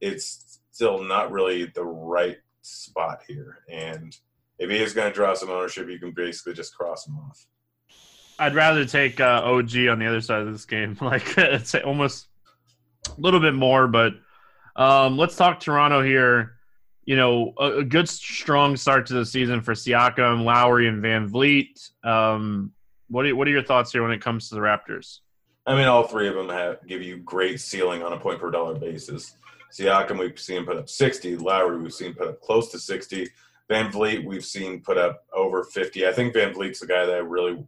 [0.00, 3.58] it's still not really the right spot here.
[3.68, 4.16] And
[4.58, 7.46] if he is going to draw some ownership, you can basically just cross him off.
[8.38, 10.96] I'd rather take uh, OG on the other side of this game.
[11.00, 12.28] Like it's almost
[13.06, 14.14] a little bit more, but
[14.76, 16.54] um, let's talk Toronto here
[17.06, 21.90] you know, a, a, good strong start to the season for Siakam, Lowry, and VanVleet.
[22.02, 22.72] Um,
[23.08, 25.18] what are, what are your thoughts here when it comes to the Raptors?
[25.66, 28.50] I mean, all three of them have give you great ceiling on a point per
[28.50, 29.36] dollar basis.
[29.72, 31.36] Siakam, we've seen put up 60.
[31.36, 33.28] Lowry, we've seen put up close to 60.
[33.70, 36.06] VanVleet, we've seen put up over 50.
[36.06, 37.64] I think VanVleet's the guy that I really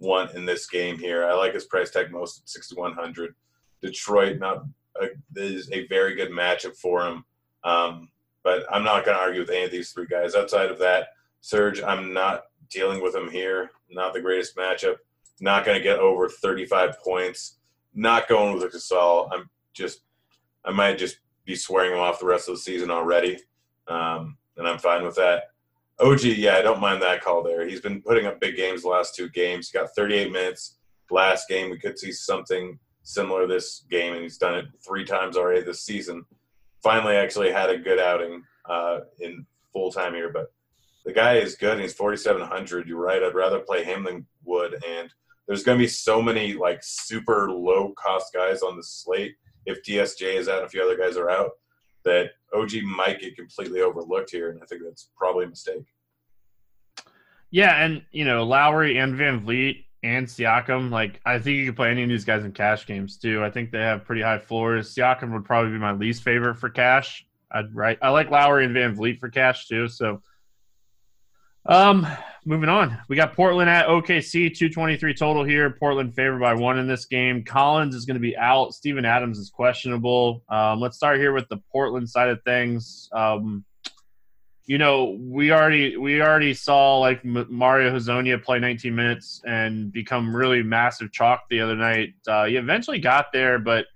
[0.00, 1.24] want in this game here.
[1.24, 3.34] I like his price tag most at 6,100.
[3.80, 4.64] Detroit, not
[5.00, 7.24] a, is a very good matchup for him.
[7.64, 8.08] Um,
[8.42, 10.34] but I'm not going to argue with any of these three guys.
[10.34, 11.08] Outside of that,
[11.40, 13.70] Serge, I'm not dealing with him here.
[13.90, 14.96] Not the greatest matchup.
[15.40, 17.58] Not going to get over 35 points.
[17.94, 19.28] Not going with Gasol.
[19.32, 20.02] I'm just,
[20.64, 23.38] I might just be swearing him off the rest of the season already,
[23.88, 25.44] um, and I'm fine with that.
[25.98, 27.66] OG, yeah, I don't mind that call there.
[27.66, 29.70] He's been putting up big games the last two games.
[29.70, 30.76] He got 38 minutes
[31.10, 31.70] last game.
[31.70, 35.82] We could see something similar this game, and he's done it three times already this
[35.82, 36.24] season
[36.86, 40.30] finally actually had a good outing uh, in full time here.
[40.32, 40.52] But
[41.04, 42.86] the guy is good and he's 4,700.
[42.86, 43.24] You're right.
[43.24, 44.76] I'd rather play him than Wood.
[44.88, 45.12] And
[45.48, 49.34] there's going to be so many like super low cost guys on the slate
[49.66, 51.50] if DSJ is out and a few other guys are out
[52.04, 54.50] that OG might get completely overlooked here.
[54.50, 55.84] And I think that's probably a mistake.
[57.50, 57.84] Yeah.
[57.84, 60.90] And, you know, Lowry and VanVleet and Siakam.
[60.90, 63.44] Like I think you could play any of these guys in cash games too.
[63.44, 64.94] I think they have pretty high floors.
[64.94, 67.26] Siakam would probably be my least favorite for cash.
[67.50, 67.98] I'd right.
[68.02, 69.88] I like Lowry and VanVleet for cash too.
[69.88, 70.22] So,
[71.68, 72.06] um,
[72.44, 75.70] moving on, we got Portland at OKC, two twenty three total here.
[75.70, 77.44] Portland favored by one in this game.
[77.44, 78.74] Collins is going to be out.
[78.74, 80.42] Steven Adams is questionable.
[80.48, 83.08] Um, let's start here with the Portland side of things.
[83.12, 83.64] Um,
[84.66, 90.34] you know, we already we already saw like Mario Hezonja play 19 minutes and become
[90.34, 92.14] really massive chalk the other night.
[92.26, 93.86] Uh, he eventually got there, but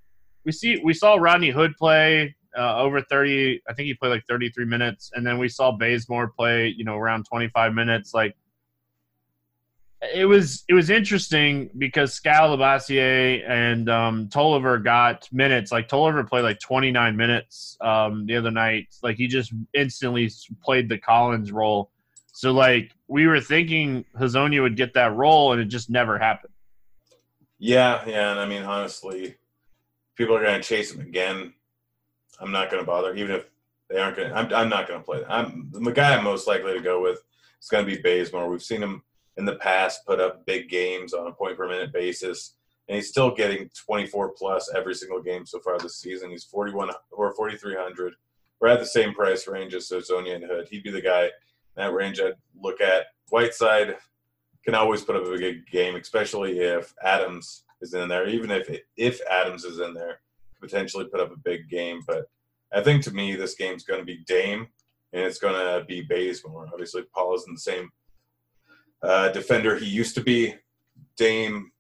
[0.45, 3.63] we see we saw Rodney Hood play uh, over 30.
[3.69, 6.97] I think he played like 33 minutes, and then we saw Bazemore play, you know,
[6.97, 8.15] around 25 minutes.
[8.15, 8.37] Like
[10.15, 15.71] it was it was interesting because Skal Labissiere and um, Tolliver got minutes.
[15.71, 18.89] Like Tolliver played like 29 minutes um, the other night.
[19.03, 20.31] Like he just instantly
[20.63, 21.91] played the Collins role.
[22.33, 26.55] So like we were thinking Hezonja would get that role, and it just never happened.
[27.59, 29.37] Yeah, yeah, and I mean honestly,
[30.17, 31.53] people are going to chase him again.
[32.41, 33.47] I'm not going to bother, even if
[33.89, 34.31] they aren't going.
[34.31, 35.23] to I'm, I'm not going to play.
[35.29, 37.23] I'm the guy I'm most likely to go with.
[37.59, 38.49] It's going to be Bazemore.
[38.49, 39.03] We've seen him
[39.37, 42.55] in the past put up big games on a point per minute basis,
[42.89, 46.31] and he's still getting 24 plus every single game so far this season.
[46.31, 48.15] He's 41 or 4,300.
[48.61, 50.69] We're at the same price range as Hezonja and Hood.
[50.69, 51.31] He'd be the guy
[51.77, 53.07] that range I'd look at.
[53.31, 53.97] Whiteside
[54.65, 58.29] can always put up a big game, especially if Adams is in there.
[58.29, 60.21] Even if if Adams is in there,
[60.61, 62.03] potentially put up a big game.
[62.07, 62.25] But
[62.73, 64.69] I think to me, this game's going to be Dame,
[65.13, 66.69] and it's going to be Bazemore.
[66.73, 67.91] Obviously, Paul isn't the same
[69.03, 70.55] uh, defender he used to be.
[71.17, 71.71] Dame,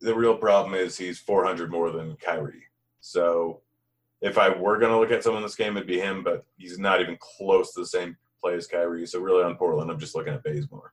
[0.00, 2.64] the real problem is he's 400 more than Kyrie.
[3.00, 3.62] So
[4.20, 6.44] if I were going to look at someone in this game, it'd be him, but
[6.56, 9.06] he's not even close to the same play as Kyrie.
[9.06, 10.92] So really on Portland, I'm just looking at Bazemore.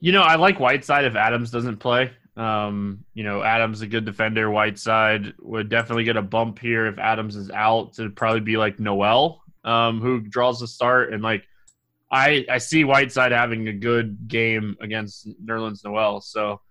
[0.00, 2.10] You know, I like Whiteside if Adams doesn't play.
[2.40, 4.50] Um, you know, Adams a good defender.
[4.50, 7.98] Whiteside would definitely get a bump here if Adams is out.
[7.98, 11.12] It'd probably be like Noel, um, who draws the start.
[11.12, 11.44] And like,
[12.10, 16.22] I I see Whiteside having a good game against Nerlens Noel.
[16.22, 16.62] So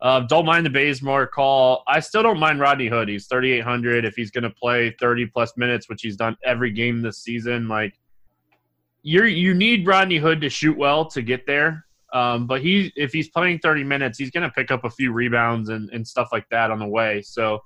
[0.00, 1.84] uh, don't mind the Bazemore call.
[1.86, 3.08] I still don't mind Rodney Hood.
[3.08, 4.04] He's 3,800.
[4.04, 7.68] If he's going to play 30 plus minutes, which he's done every game this season,
[7.68, 7.94] like
[9.04, 11.86] you're you need Rodney Hood to shoot well to get there.
[12.12, 15.12] Um, but he, if he's playing 30 minutes, he's going to pick up a few
[15.12, 17.22] rebounds and, and stuff like that on the way.
[17.22, 17.60] So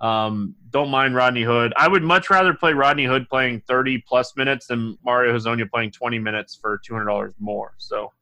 [0.00, 1.72] um, don't mind Rodney Hood.
[1.76, 5.90] I would much rather play Rodney Hood playing 30 plus minutes than Mario Hezonja playing
[5.90, 7.74] 20 minutes for $200 more.
[7.78, 8.12] So,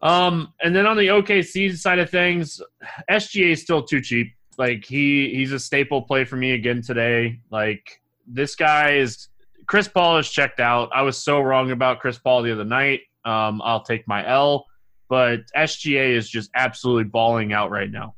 [0.00, 2.62] um, and then on the OKC side of things,
[3.10, 4.32] SGA is still too cheap.
[4.56, 7.40] Like he, he's a staple play for me again today.
[7.50, 9.28] Like this guy is
[9.66, 10.88] Chris Paul is checked out.
[10.94, 13.00] I was so wrong about Chris Paul the other night.
[13.28, 14.66] Um, I'll take my L.
[15.08, 18.14] But SGA is just absolutely balling out right now.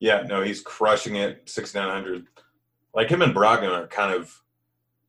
[0.00, 1.48] Yeah, no, he's crushing it.
[1.48, 2.26] Sixty nine hundred.
[2.94, 4.32] Like him and Brogdon are kind of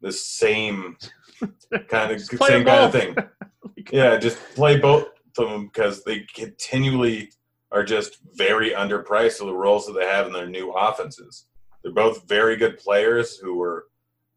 [0.02, 0.98] the same
[1.88, 3.16] kind of same kind of thing.
[3.92, 7.32] yeah, just play both of them because they continually
[7.72, 11.46] are just very underpriced for the roles that they have in their new offenses.
[11.84, 13.86] They're both very good players who were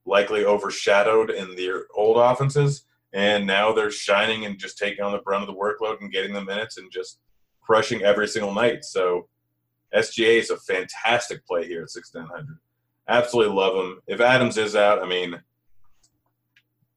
[0.05, 5.19] likely overshadowed in their old offenses, and now they're shining and just taking on the
[5.19, 7.19] brunt of the workload and getting the minutes and just
[7.61, 8.85] crushing every single night.
[8.85, 9.29] So
[9.95, 12.59] SGA is a fantastic play here at 6,900.
[13.09, 14.01] Absolutely love him.
[14.07, 15.41] If Adams is out, I mean,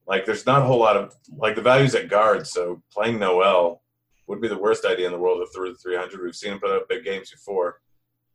[0.06, 2.46] like there's not a whole lot of like the values at guard.
[2.46, 3.82] So playing Noel
[4.26, 6.22] would be the worst idea in the world if through the 300.
[6.22, 7.80] We've seen him put up big games before.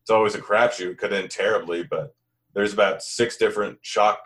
[0.02, 0.98] It's always a crapshoot.
[0.98, 2.14] Could end terribly, but
[2.54, 4.20] there's about six different shock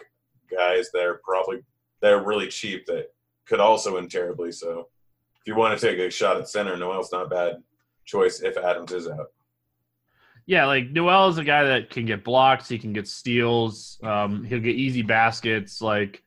[0.49, 1.63] guys that are probably
[2.01, 3.13] that are really cheap that
[3.45, 4.51] could also end terribly.
[4.51, 4.89] So
[5.39, 7.63] if you want to take a shot at center, Noel's not a bad
[8.05, 9.31] choice if Adams is out.
[10.47, 14.43] Yeah, like Noel is a guy that can get blocks, he can get steals, um,
[14.43, 15.81] he'll get easy baskets.
[15.81, 16.21] Like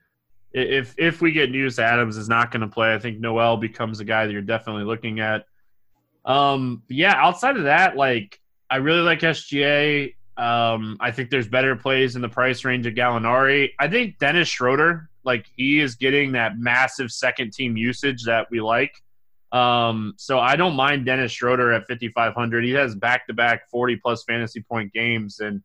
[0.51, 3.99] if if we get news Adams is not going to play, I think Noel becomes
[3.99, 5.45] a guy that you're definitely looking at.
[6.25, 10.15] Um, yeah, outside of that, like I really like SGA.
[10.37, 13.71] Um, I think there's better plays in the price range of Gallinari.
[13.79, 18.61] I think Dennis Schroeder, like he is getting that massive second team usage that we
[18.61, 18.93] like.
[19.51, 22.63] Um, so I don't mind Dennis Schroeder at 5,500.
[22.63, 25.61] He has back to back 40 plus fantasy point games, and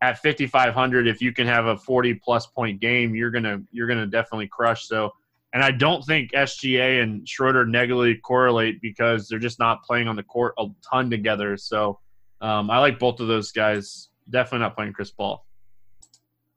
[0.00, 4.06] at 5,500, if you can have a 40 plus point game, you're gonna you're gonna
[4.06, 4.86] definitely crush.
[4.86, 5.12] So,
[5.52, 10.16] and I don't think SGA and Schroeder negatively correlate because they're just not playing on
[10.16, 11.58] the court a ton together.
[11.58, 11.98] So
[12.40, 14.08] um, I like both of those guys.
[14.30, 15.44] Definitely not playing Chris Paul.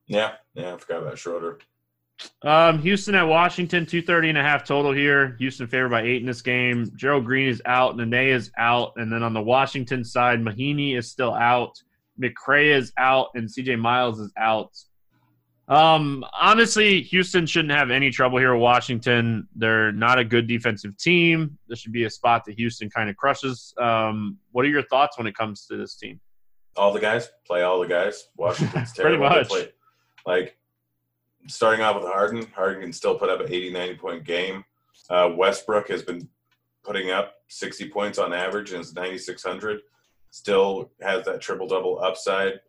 [0.08, 1.60] Yeah, yeah, I forgot about Schroeder.
[2.42, 5.36] Um, Houston at Washington, 230 and a half total here.
[5.40, 6.92] Houston favored by eight in this game.
[6.96, 7.98] Gerald Green is out.
[7.98, 8.94] Nene is out.
[8.98, 11.82] And then on the Washington side, Mahinmi is still out.
[12.22, 13.30] McRae is out.
[13.36, 14.72] And CJ Miles is out.
[15.68, 19.48] Um, honestly, Houston shouldn't have any trouble here with Washington.
[19.56, 21.58] They're not a good defensive team.
[21.68, 23.74] This should be a spot that Houston kind of crushes.
[23.80, 26.20] Um, what are your thoughts when it comes to this team?
[26.76, 28.28] All the guys play all the guys.
[28.36, 29.26] Washington's terrible.
[29.28, 29.48] Pretty much.
[29.48, 29.70] Play.
[30.26, 30.58] Like
[31.48, 34.64] starting off with Harden, Harden can still put up an 80, 90 point game.
[35.10, 36.28] Uh, Westbrook has been
[36.84, 39.82] putting up 60 points on average and is 9,600.
[40.30, 42.60] Still has that triple double upside.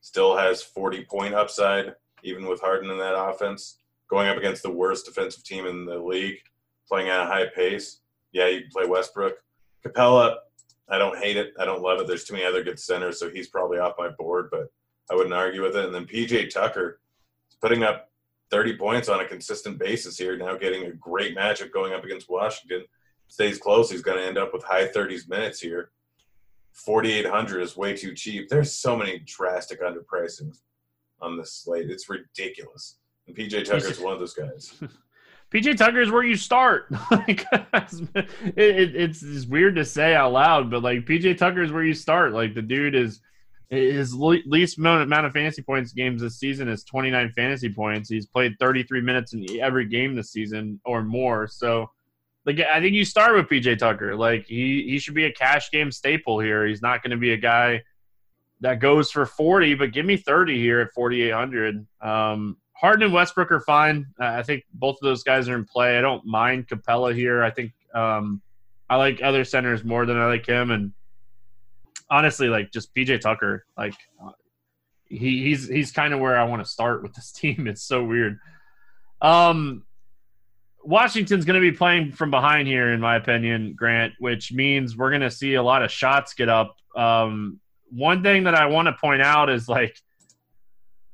[0.00, 1.94] Still has 40 point upside
[2.24, 5.98] even with Harden in that offense, going up against the worst defensive team in the
[5.98, 6.38] league,
[6.88, 8.00] playing at a high pace.
[8.32, 9.34] Yeah, you can play Westbrook.
[9.86, 10.36] Capela,
[10.88, 11.52] I don't hate it.
[11.60, 12.06] I don't love it.
[12.06, 14.72] There's too many other good centers, so he's probably off my board, but
[15.10, 15.84] I wouldn't argue with it.
[15.84, 17.00] And then PJ Tucker
[17.48, 18.10] is putting up
[18.54, 22.30] 30 points on a consistent basis here, now getting a great matchup going up against
[22.30, 22.84] Washington.
[23.26, 25.90] Stays close, he's going to end up with high 30s minutes here.
[26.70, 28.48] 4,800 is way too cheap.
[28.48, 30.60] There's so many drastic underpricings
[31.20, 31.90] on this slate.
[31.90, 32.98] It's ridiculous.
[33.26, 34.80] And PJ Tucker is one of those guys.
[35.52, 36.86] PJ Tucker is where you start.
[37.10, 41.72] like, it, it, it's, it's weird to say out loud, but like PJ Tucker is
[41.72, 42.32] where you start.
[42.32, 43.20] Like the dude is
[43.70, 48.08] his least amount of fantasy points games this season is 29 fantasy points.
[48.08, 51.46] He's played 33 minutes in every game this season or more.
[51.46, 51.90] So,
[52.44, 54.14] like, I think you start with PJ Tucker.
[54.14, 56.66] Like, he he should be a cash game staple here.
[56.66, 57.82] He's not going to be a guy
[58.60, 61.86] that goes for 40, but give me 30 here at 4,800.
[62.00, 64.06] Um, Harden and Westbrook are fine.
[64.18, 65.98] I think both of those guys are in play.
[65.98, 67.42] I don't mind Capela here.
[67.42, 68.42] I think um,
[68.90, 70.70] I like other centers more than I like him.
[70.70, 70.92] And
[72.14, 73.94] honestly, like just PJ Tucker, like
[75.06, 77.66] he, he's he's kind of where I want to start with this team.
[77.66, 78.38] It's so weird.
[79.20, 79.84] Um,
[80.82, 85.10] Washington's going to be playing from behind here, in my opinion, Grant, which means we're
[85.10, 87.58] going to see a lot of shots get up Um,
[87.90, 89.96] one thing that I want to point out is like,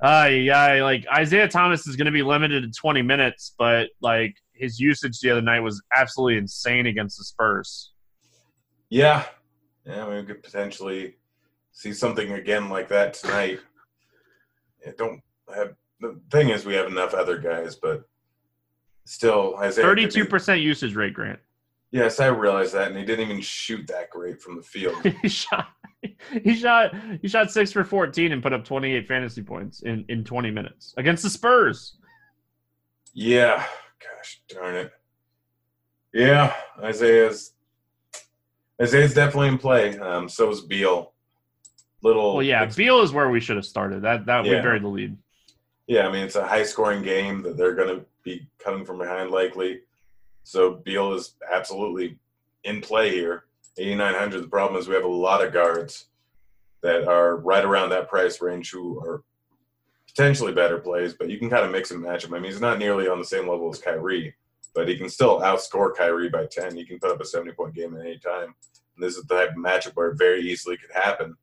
[0.00, 4.34] uh, yeah, like Isaiah Thomas is going to be limited to 20 minutes, but like
[4.54, 7.92] his usage the other night was absolutely insane against the Spurs.
[8.88, 9.24] Yeah,
[9.90, 11.16] yeah, we could potentially
[11.72, 13.60] see something again like that tonight.
[14.86, 15.20] I don't
[15.54, 18.08] have the thing is we have enough other guys, but
[19.04, 19.84] still Isaiah.
[19.84, 21.38] Thirty-two percent usage rate, Grant.
[21.90, 25.02] Yes, I realize that, and he didn't even shoot that great from the field.
[25.22, 25.68] he shot,
[26.42, 30.24] he shot, he shot six for fourteen and put up twenty-eight fantasy points in in
[30.24, 31.96] twenty minutes against the Spurs.
[33.12, 33.64] Yeah,
[33.98, 34.92] gosh darn it.
[36.12, 37.52] Yeah, Isaiah's
[38.80, 39.98] Isaiah's definitely in play.
[39.98, 41.12] Um, so is Beal.
[42.02, 42.34] Little.
[42.34, 44.02] Well, yeah, Beal is where we should have started.
[44.02, 44.56] That that Yeah.
[44.56, 45.16] we buried the lead.
[45.86, 48.98] Yeah, I mean it's a high scoring game that they're going to be coming from
[48.98, 49.80] behind likely.
[50.44, 52.18] So Beal is absolutely
[52.64, 53.44] in play here.
[53.78, 56.06] 8900 the problem is we have a lot of guards
[56.82, 59.22] that are right around that price range who are
[60.08, 62.34] potentially better plays, but you can kind of mix and match them.
[62.34, 64.34] I mean, he's not nearly on the same level as Kyrie,
[64.74, 66.76] but he can still outscore Kyrie by 10.
[66.76, 68.54] He can put up a 70 point game at any time.
[68.94, 71.36] And this is the type of matchup where it very easily could happen.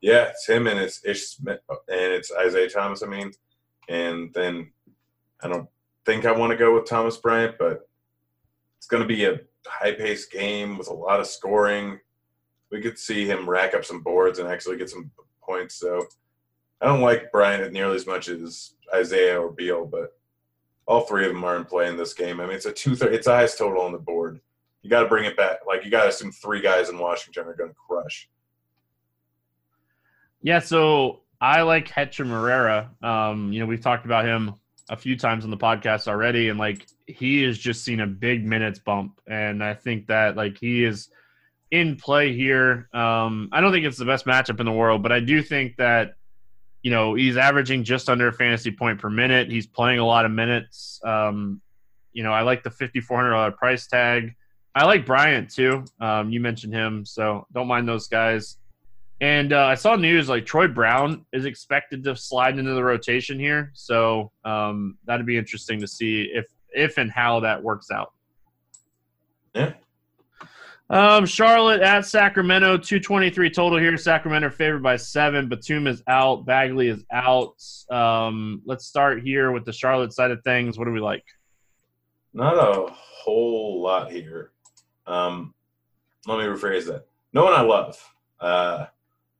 [0.00, 3.32] Yeah, it's him and it's Ish Smith and it's Isaiah Thomas, I mean.
[3.88, 4.70] And then
[5.42, 5.68] I don't
[6.04, 7.88] think I want to go with Thomas Bryant, but
[8.78, 11.98] it's going to be a high paced game with a lot of scoring.
[12.70, 15.10] We could see him rack up some boards and actually get some
[15.42, 15.76] points.
[15.76, 16.06] So
[16.80, 20.14] I don't like Bryant nearly as much as Isaiah or Beal, but
[20.86, 22.40] all three of them are in play in this game.
[22.40, 23.16] I mean, it's a two thirty.
[23.16, 24.40] It's highest total on the board.
[24.82, 25.60] You got to bring it back.
[25.66, 28.28] Like you got to assume three guys in Washington are going to crush.
[30.42, 33.02] Yeah, so I like Hachimura.
[33.02, 34.54] Um, you know, we've talked about him
[34.90, 38.44] a few times on the podcast already, and like he has just seen a big
[38.44, 41.08] minutes bump, and I think that like he is
[41.70, 42.88] in play here.
[42.92, 45.76] Um, I don't think it's the best matchup in the world, but I do think
[45.78, 46.16] that
[46.84, 49.50] you know he's averaging just under a fantasy point per minute.
[49.50, 51.00] He's playing a lot of minutes.
[51.02, 51.60] Um,
[52.12, 54.34] you know, I like the fifty four hundred dollar price tag.
[54.74, 55.84] I like Bryant too.
[55.98, 58.58] Um, you mentioned him, so don't mind those guys.
[59.22, 63.38] And uh, I saw news like Troy Brown is expected to slide into the rotation
[63.38, 68.12] here, so um, that'd be interesting to see if if and how that works out.
[69.54, 69.72] Yeah.
[70.90, 73.96] Um, Charlotte at Sacramento, two twenty three total here.
[73.96, 75.48] Sacramento favored by seven.
[75.48, 76.44] Batum is out.
[76.44, 77.56] Bagley is out.
[77.90, 80.78] Um, let's start here with the Charlotte side of things.
[80.78, 81.24] What do we like?
[82.34, 84.52] Not a whole lot here.
[85.06, 85.54] Um,
[86.26, 87.06] let me rephrase that.
[87.32, 88.14] No one I love.
[88.38, 88.86] Uh,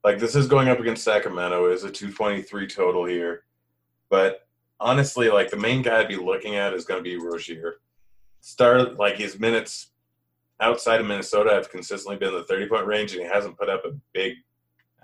[0.02, 1.70] like this is going up against Sacramento.
[1.70, 3.44] Is a 223 total here,
[4.08, 4.46] but
[4.80, 7.80] honestly, like the main guy I'd be looking at is going to be Rozier.
[8.40, 9.88] Start like his minutes
[10.60, 13.68] outside of Minnesota have consistently been in the 30 point range, and he hasn't put
[13.68, 14.34] up a big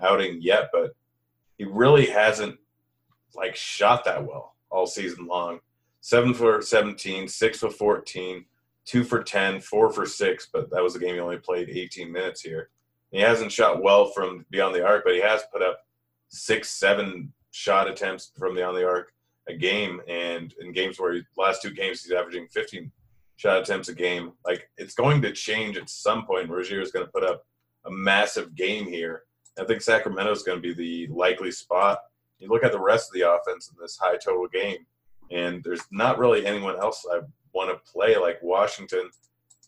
[0.01, 0.95] outing yet, but
[1.57, 2.57] he really hasn't
[3.35, 5.59] like shot that well all season long.
[6.01, 8.45] Seven for 17, six for 14,
[8.85, 12.11] two for 10, four for six, but that was a game he only played 18
[12.11, 12.69] minutes here.
[13.11, 15.85] He hasn't shot well from beyond the arc, but he has put up
[16.29, 19.13] six, seven shot attempts from beyond the arc
[19.47, 20.01] a game.
[20.07, 22.91] And in games where he, last two games he's averaging 15
[23.41, 26.47] shot attempts a game, like it's going to change at some point.
[26.47, 27.43] Rozier is going to put up
[27.85, 29.23] a massive game here.
[29.59, 31.97] I think Sacramento is going to be the likely spot.
[32.37, 34.85] You look at the rest of the offense in this high total game,
[35.31, 37.21] and there's not really anyone else I
[37.51, 39.09] want to play like Washington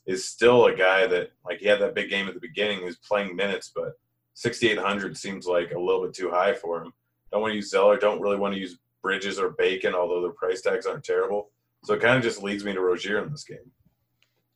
[0.06, 2.82] is still a guy that like he had that big game at the beginning.
[2.82, 3.94] He's playing minutes, but
[4.34, 6.92] 6,800 seems like a little bit too high for him.
[7.32, 7.96] Don't want to use Zeller.
[7.96, 11.50] Don't really want to use Bridges or Bacon, although their price tags aren't terrible.
[11.84, 13.58] So it kind of just leads me to Rozier in this game.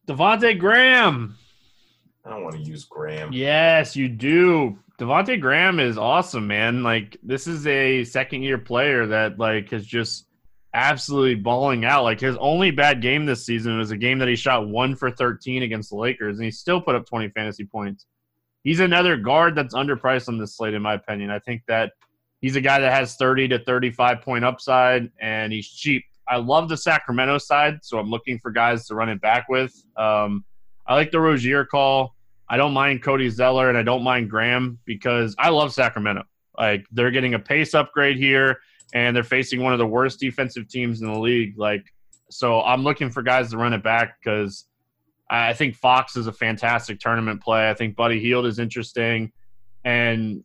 [0.07, 1.37] Devonte Graham.
[2.24, 3.33] I don't want to use Graham.
[3.33, 4.79] Yes, you do.
[4.99, 6.83] Devonte Graham is awesome, man.
[6.83, 10.26] Like this is a second year player that like is just
[10.74, 12.05] absolutely balling out.
[12.05, 15.11] Like his only bad game this season was a game that he shot one for
[15.11, 18.07] thirteen against the Lakers, and he still put up twenty fantasy points.
[18.64, 21.31] He's another guard that's underpriced on this slate, in my opinion.
[21.31, 21.93] I think that
[22.41, 26.05] he's a guy that has thirty to thirty-five point upside, and he's cheap.
[26.29, 29.74] I love the Sacramento side, so I'm looking for guys to run it back with.
[29.97, 30.45] Um,
[30.87, 32.14] I like the Rozier call.
[32.49, 36.24] I don't mind Cody Zeller and I don't mind Graham because I love Sacramento.
[36.57, 38.59] Like they're getting a pace upgrade here
[38.95, 41.59] and they're facing one of the worst defensive teams in the league.
[41.59, 41.85] Like
[42.31, 44.64] so I'm looking for guys to run it back because
[45.31, 47.68] I think Fox is a fantastic tournament play.
[47.68, 49.31] I think Buddy Hield is interesting.
[49.85, 50.43] And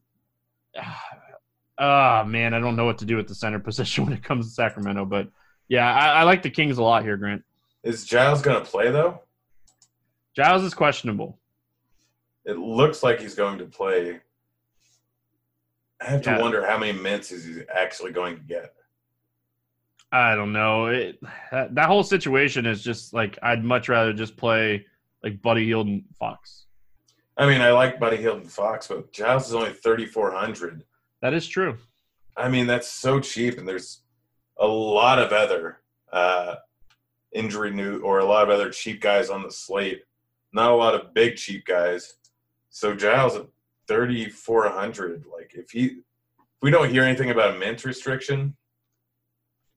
[1.80, 4.48] ah man, I don't know what to do with the center position when it comes
[4.48, 5.06] to Sacramento.
[5.06, 5.30] But
[5.68, 7.44] yeah, I, I like the Kings a lot here, Grant.
[7.84, 9.22] Is Giles going to play though?
[10.36, 11.40] Giles is questionable.
[12.46, 14.20] It looks like he's going to play.
[16.02, 16.42] I have to Yeah.
[16.42, 18.74] wonder how many mints is he actually going to get.
[20.12, 20.88] I don't know.
[20.88, 21.20] It,
[21.52, 24.86] that, that whole situation is just like I'd much rather just play
[25.24, 26.66] like Buddy Hield and Fox.
[27.38, 30.84] I mean, I like Buddy Hield and Fox, but Giles is only thirty four hundred.
[31.22, 31.78] That is true.
[32.38, 34.02] I mean, that's so cheap, and there's
[34.58, 35.80] a lot of other
[36.12, 36.56] uh,
[37.34, 40.04] injury new or a lot of other cheap guys on the slate.
[40.54, 42.16] Not a lot of big cheap guys.
[42.70, 43.48] So Giles at
[43.88, 45.26] thirty four hundred.
[45.32, 48.56] Like if he, if we don't hear anything about a mint restriction,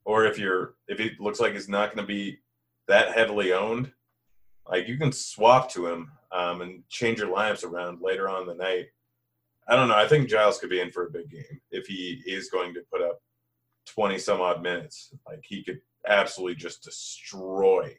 [0.05, 2.39] or if you're if it looks like he's not going to be
[2.89, 3.93] that heavily owned,
[4.69, 8.55] like you can swap to him um, and change your lineups around later on the
[8.55, 8.87] night.
[9.69, 9.97] I don't know.
[9.97, 12.83] I think Giles could be in for a big game if he is going to
[12.93, 13.21] put up
[13.87, 15.15] twenty some odd minutes.
[15.27, 17.97] Like he could absolutely just destroy.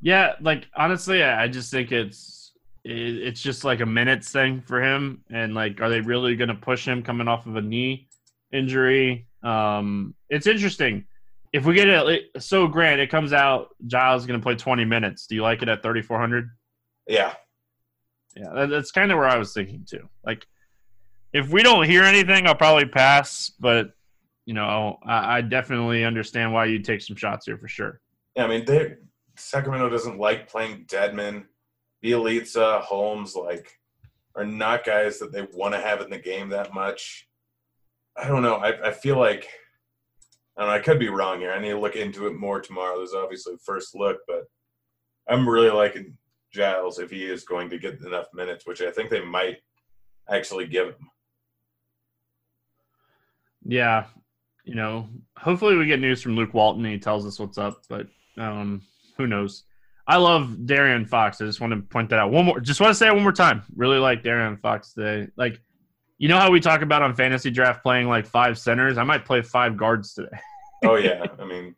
[0.00, 2.52] Yeah, like honestly, I I just think it's
[2.84, 6.54] it's just like a minutes thing for him, and like, are they really going to
[6.54, 8.08] push him coming off of a knee
[8.52, 9.26] injury?
[9.42, 11.04] Um, it's interesting.
[11.52, 14.84] If we get it, so Grant, it comes out Giles is going to play twenty
[14.84, 15.26] minutes.
[15.26, 16.48] Do you like it at thirty four hundred?
[17.06, 17.34] Yeah,
[18.36, 20.08] Yeah, that's kind of where I was thinking too.
[20.24, 20.46] Like,
[21.32, 23.50] if we don't hear anything, I'll probably pass.
[23.58, 23.92] But
[24.46, 28.00] you know, I, I definitely understand why you take some shots here for sure.
[28.36, 28.44] yeah.
[28.44, 28.94] I mean, they
[29.36, 31.44] Sacramento doesn't like playing Dedmon,
[32.04, 33.34] Bjelica, Holmes.
[33.34, 33.78] Like,
[34.34, 37.28] are not guys that they want to have in the game that much.
[38.16, 38.56] I don't know.
[38.56, 39.48] I, I feel like
[40.56, 40.76] I don't know.
[40.76, 41.52] I could be wrong here.
[41.52, 42.98] I need to look into it more tomorrow.
[42.98, 44.44] There's obviously first look, but
[45.28, 46.16] I'm really liking
[46.52, 49.58] Giles if he is going to get enough minutes, which I think they might
[50.28, 51.10] actually give him.
[53.70, 54.06] Yeah,
[54.64, 57.82] you know, hopefully we get news from Luke Walton and he tells us what's up.
[57.88, 58.82] But um,
[59.16, 59.62] who knows?
[60.08, 61.40] I love De'Aaron Fox.
[61.40, 62.58] I just want to point that out one more.
[62.58, 63.62] Just want to say it one more time.
[63.76, 65.30] Really like De'Aaron Fox today.
[65.36, 65.60] Like,
[66.18, 68.98] you know how we talk about on FantasyDraft playing like five centers.
[68.98, 70.36] I might play five guards today.
[70.82, 71.74] Oh yeah, I mean,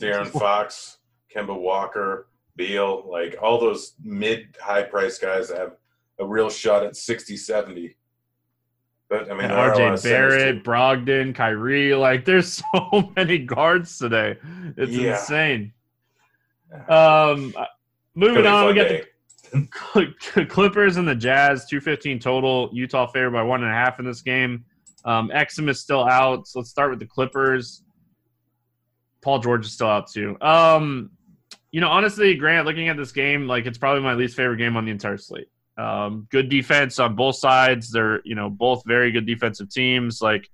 [0.00, 0.98] Darren Fox,
[1.34, 5.72] Kemba Walker, Beal, like all those mid high price guys that have
[6.20, 7.96] a real shot at 60, 70.
[9.18, 10.64] But I mean, And there are a lot RJ Barrett.
[10.64, 11.94] Brogdon, Kyrie.
[11.94, 14.36] Like, there's so many guards today.
[14.76, 15.18] It's Yeah.
[15.18, 15.72] insane.
[16.88, 17.66] Um, uh,
[18.14, 19.00] moving on, we got fun
[20.34, 22.70] the Clippers and the Jazz, 215 total.
[22.72, 24.64] Utah favored by one and a half in this game.
[25.04, 26.48] Um, Exum is still out.
[26.48, 27.84] So let's start with the Clippers.
[29.22, 30.36] Paul George is still out too.
[30.40, 31.10] Um,
[31.70, 34.76] you know, honestly, Grant, looking at this game, like it's probably my least favorite game
[34.76, 35.48] on the entire slate.
[35.76, 37.90] Um, good defense on both sides.
[37.90, 40.20] They're, you know, both very good defensive teams.
[40.20, 40.48] Like,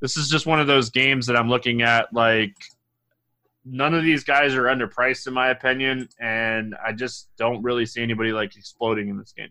[0.00, 2.12] this is just one of those games that I'm looking at.
[2.12, 2.54] Like,
[3.64, 8.02] none of these guys are underpriced, in my opinion, and I just don't really see
[8.02, 9.50] anybody like exploding in this game.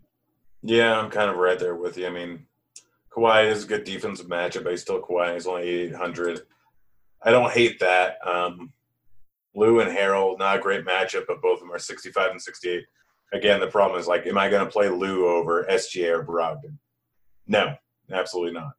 [0.64, 2.08] Yeah, I'm kind of right there with you.
[2.08, 2.46] I mean,
[3.12, 5.34] Kawhi is a good defensive matchup, but he's still Kawhi.
[5.34, 6.42] He's only 800.
[7.24, 8.18] I don't hate that.
[8.26, 8.72] Um,
[9.54, 12.86] Lou and Harrell, not a great matchup, but both of them are 65 and 68.
[13.34, 16.78] Again, the problem is like, am I going to play Lou over SGA or Brogdon?
[17.48, 17.76] No,
[18.12, 18.74] absolutely not.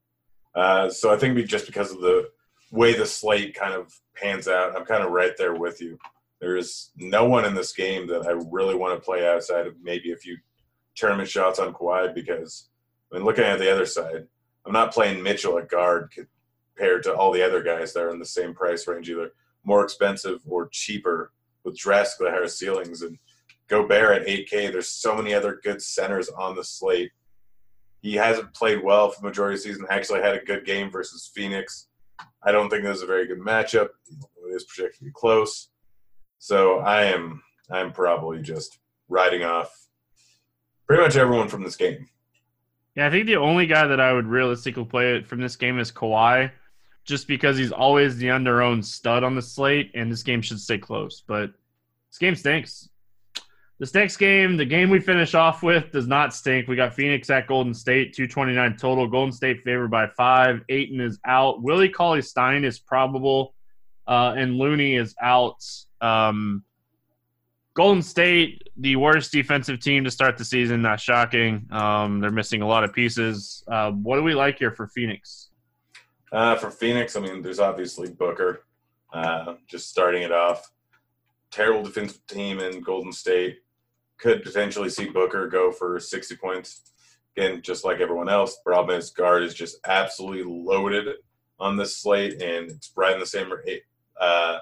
[0.55, 2.29] Uh, so I think just because of the
[2.71, 5.99] way the slate kind of pans out, I'm kind of right there with you.
[6.41, 10.13] There's no one in this game that I really want to play outside of maybe
[10.13, 10.37] a few
[10.97, 12.69] tournament shots on Kawhi because
[13.11, 14.27] I mean, looking at the other side,
[14.67, 18.19] I'm not playing Mitchell at guard compared to all the other guys that are in
[18.19, 19.33] the same price range, either
[19.65, 21.33] more expensive or cheaper
[21.65, 23.03] with drastically higher ceilings.
[23.03, 23.19] And
[23.73, 27.11] Gobert at 8K, there's so many other good centers on the slate.
[28.03, 29.87] He hasn't played well for the majority of the season.
[29.89, 31.87] Actually, had a good game versus Phoenix.
[32.43, 33.89] I don't think this is a very good matchup.
[34.11, 35.71] It is particularly close.
[36.39, 39.71] So I am I'm probably just riding off
[40.87, 42.07] pretty much everyone from this game.
[42.95, 45.91] Yeah, I think the only guy that I would realistically play from this game is
[45.91, 46.51] Kawhi,
[47.07, 50.77] just because he's always the under-owned stud on the slate, and this game should stay
[50.77, 51.23] close.
[51.27, 51.53] But
[52.11, 52.91] this game stinks.
[53.79, 56.69] This next game, the game we finish off with, does not stink.
[56.69, 59.09] We got Phoenix at Golden State, 229 total.
[59.09, 60.63] Golden State favored by five.
[60.69, 61.63] Ayton is out.
[61.63, 63.55] Willie Cauley Stein is probable,
[64.07, 65.65] uh, and Looney is out.
[66.01, 66.65] Um,
[67.75, 70.83] Golden State, the worst defensive team to start the season.
[70.83, 71.67] Not shocking.
[71.71, 73.65] Um, they're missing a lot of pieces.
[73.67, 75.49] Uh, what do we like here for Phoenix?
[76.31, 78.65] Uh, for Phoenix, I mean, there's obviously Booker,
[79.13, 80.71] uh, just starting it off.
[81.51, 83.59] Terrible defensive team in Golden State.
[84.23, 86.93] Could potentially see Booker go for 60 points.
[87.37, 91.09] Again, just like everyone else, problem is guard is just absolutely loaded
[91.59, 93.51] on this slate, and it's right in the same
[94.21, 94.59] uh,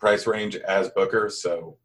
[0.00, 1.28] price range as Booker.
[1.30, 1.76] So,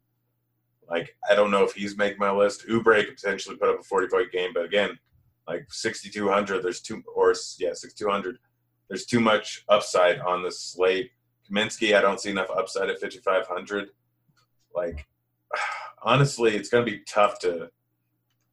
[0.90, 2.66] like, I don't know if he's making my list.
[2.68, 4.98] Oubre could potentially put up a 40 point game, but again,
[5.46, 6.62] like 6200.
[6.62, 8.38] There's too or yeah 6200.
[8.88, 11.10] There's too much upside on the slate.
[11.48, 13.88] Kaminsky, I don't see enough upside at 5500.
[14.74, 15.06] Like
[16.04, 17.70] honestly, it's going to be tough to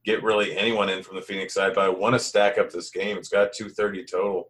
[0.03, 2.89] get really anyone in from the Phoenix side, but I want to stack up this
[2.89, 3.17] game.
[3.17, 4.49] It's got 230 total.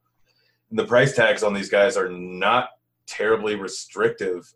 [0.69, 2.69] And the price tags on these guys are not
[3.05, 4.53] terribly restrictive.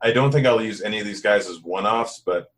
[0.00, 2.50] I don't think I'll use any of these guys as one offs, but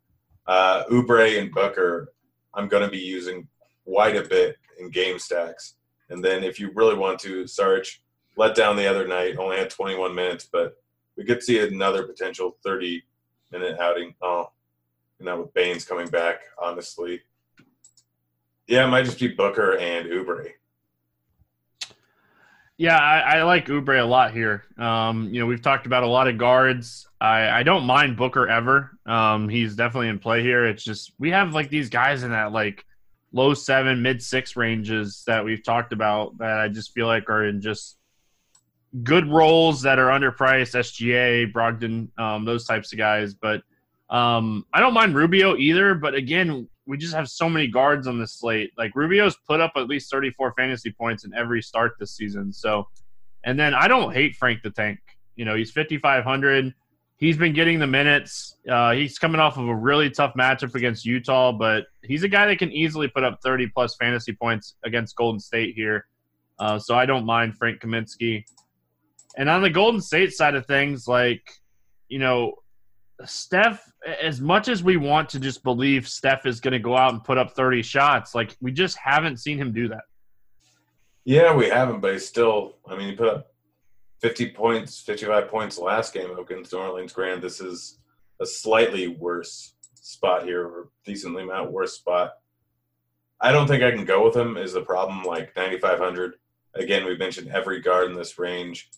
[0.47, 2.11] uh, Oubre and Booker,
[2.55, 3.47] I'm going to be using
[3.85, 5.75] quite a bit in game stacks.
[6.09, 8.01] And then if you really want to, Sarge
[8.37, 10.75] let down the other night, only had 21 minutes, but
[11.15, 13.03] we could see another potential 30
[13.51, 14.15] minute outing.
[14.21, 14.49] Oh,
[15.19, 17.21] you know, with Baynes coming back, honestly.
[18.67, 20.51] Yeah, it might just be Booker and Oubre.
[22.77, 24.65] Yeah, I, I, like Oubre a lot here.
[24.77, 27.07] Um, you know, we've talked about a lot of guards.
[27.21, 28.97] I, I don't mind Booker ever.
[29.05, 30.65] Um, he's definitely in play here.
[30.65, 32.83] It's just we have like these guys in that like
[33.31, 37.45] low seven, mid six ranges that we've talked about that I just feel like are
[37.45, 37.97] in just
[39.03, 40.75] good roles that are underpriced.
[40.75, 43.33] SGA, Brogdon, um, those types of guys.
[43.33, 43.61] But
[44.09, 45.95] um, I don't mind Rubio either.
[45.95, 48.71] But again, we just have so many guards on the slate.
[48.77, 52.53] Like Rubio's put up at least 34 fantasy points in every start this season.
[52.53, 52.87] So,
[53.43, 54.99] and then I don't hate Frank the Tank.
[55.35, 56.73] You know, he's 5,500.
[57.17, 58.57] He's been getting the minutes.
[58.69, 62.45] Uh, he's coming off of a really tough matchup against Utah, but he's a guy
[62.47, 66.07] that can easily put up 30 plus fantasy points against Golden State here.
[66.59, 68.43] Uh, so I don't mind Frank Kaminsky.
[69.37, 71.49] And on the Golden State side of things, like,
[72.09, 72.55] you know,
[73.23, 73.89] Steph,
[74.21, 77.23] as much as we want to just believe Steph is going to go out and
[77.23, 80.03] put up 30 shots, like we just haven't seen him do that.
[81.23, 83.53] Yeah, we haven't, but he's still, I mean, he put up
[84.21, 87.41] 50 points, 55 points last game against New Orleans Grand.
[87.41, 87.99] This is
[88.41, 92.33] a slightly worse spot here, or decently amount worse spot.
[93.41, 96.35] I don't think I can go with him is the problem, like 9,500.
[96.75, 98.89] Again, we've mentioned every guard in this range.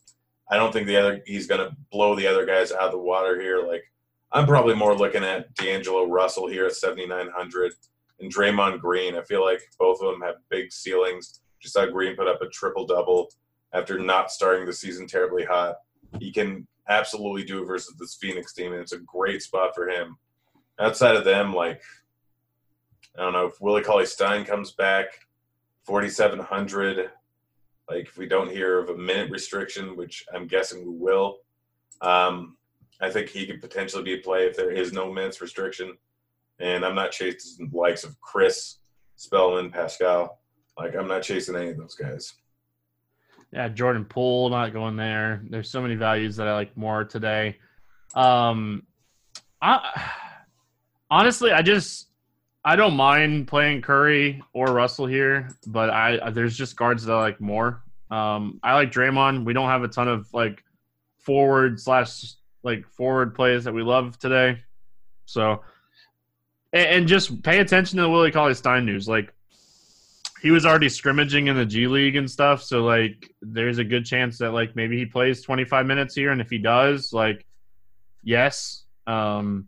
[0.49, 2.97] I don't think the other he's going to blow the other guys out of the
[2.97, 3.65] water here.
[3.65, 3.83] Like
[4.31, 7.71] I'm probably more looking at D'Angelo Russell here at 7,900
[8.19, 9.15] and Draymond Green.
[9.15, 11.41] I feel like both of them have big ceilings.
[11.61, 13.29] Just saw Green put up a triple double
[13.73, 15.75] after not starting the season terribly hot.
[16.19, 19.89] He can absolutely do it versus this Phoenix team, and it's a great spot for
[19.89, 20.17] him.
[20.79, 21.81] Outside of them, like
[23.17, 25.07] I don't know if Willie Cauley Stein comes back,
[25.83, 27.09] 4,700.
[27.89, 31.39] Like if we don't hear of a minute restriction, which I'm guessing we will.
[32.01, 32.57] Um,
[32.99, 35.97] I think he could potentially be a play if there is no minutes restriction.
[36.59, 38.77] And I'm not chasing the likes of Chriss,
[39.15, 40.29] Spellman, Paschall.
[40.77, 42.33] Like I'm not chasing any of those guys.
[43.51, 45.41] Yeah, Jordan Poole not going there.
[45.49, 47.57] There's so many values that I like more today.
[48.13, 48.83] Um,
[49.61, 50.11] I
[51.09, 52.07] honestly, I just
[52.65, 57.21] I don't mind playing Curry or Russell here, but I there's just guards that I
[57.21, 57.83] like more.
[58.11, 59.45] Um, I like Draymond.
[59.45, 60.63] We don't have a ton of like
[61.19, 62.33] forward slash
[62.63, 64.59] like forward plays that we love today.
[65.25, 65.61] So,
[66.73, 69.07] and, and just pay attention to the Willie Cauley Stein news.
[69.07, 69.33] Like,
[70.41, 72.61] he was already scrimmaging in the G League and stuff.
[72.63, 76.41] So, like, there's a good chance that like maybe he plays 25 minutes here, and
[76.41, 77.45] if he does, like,
[78.23, 78.83] yes.
[79.07, 79.67] Um,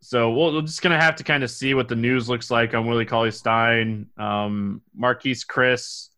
[0.00, 2.74] so we'll, we're just gonna have to kind of see what the news looks like
[2.74, 4.06] on Willie Cauley Stein.
[4.16, 6.08] Um, Marquese Chriss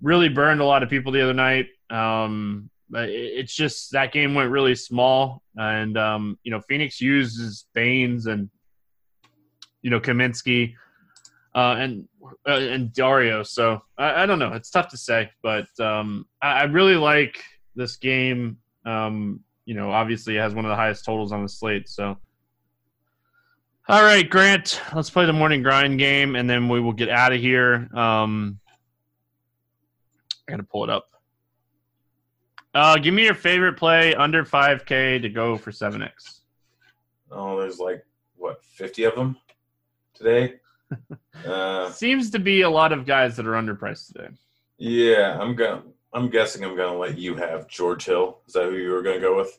[0.00, 1.68] really burned a lot of people the other night.
[1.90, 8.26] Um, it's just that game went really small, and um, you know Phoenix uses Baynes
[8.26, 8.48] and
[9.82, 10.74] you know Kaminsky
[11.56, 12.06] uh, and
[12.46, 13.42] uh, and Dario.
[13.42, 14.52] So I, I, don't know.
[14.52, 17.42] It's tough to say, but um, I, I, really like
[17.74, 18.58] this game.
[18.84, 21.88] Um, you know, obviously it has one of the highest totals on the slate.
[21.88, 22.18] So.
[23.88, 24.82] All right, Grant.
[24.94, 27.88] Let's play the morning grind game, and then we will get out of here.
[27.94, 28.58] Um,
[30.46, 31.08] I got to pull it up.
[32.76, 36.40] Uh, give me your favorite play under 5K to go for 7X.
[37.30, 38.04] Oh, there's like,
[38.36, 39.38] what, 50 of them
[40.12, 40.56] today?
[41.46, 44.28] uh, Seems to be a lot of guys that are underpriced today.
[44.76, 45.88] Yeah, I'm going to.
[46.12, 48.40] I'm guessing I'm going to let you have George Hill.
[48.46, 49.58] Is that who you were going to go with?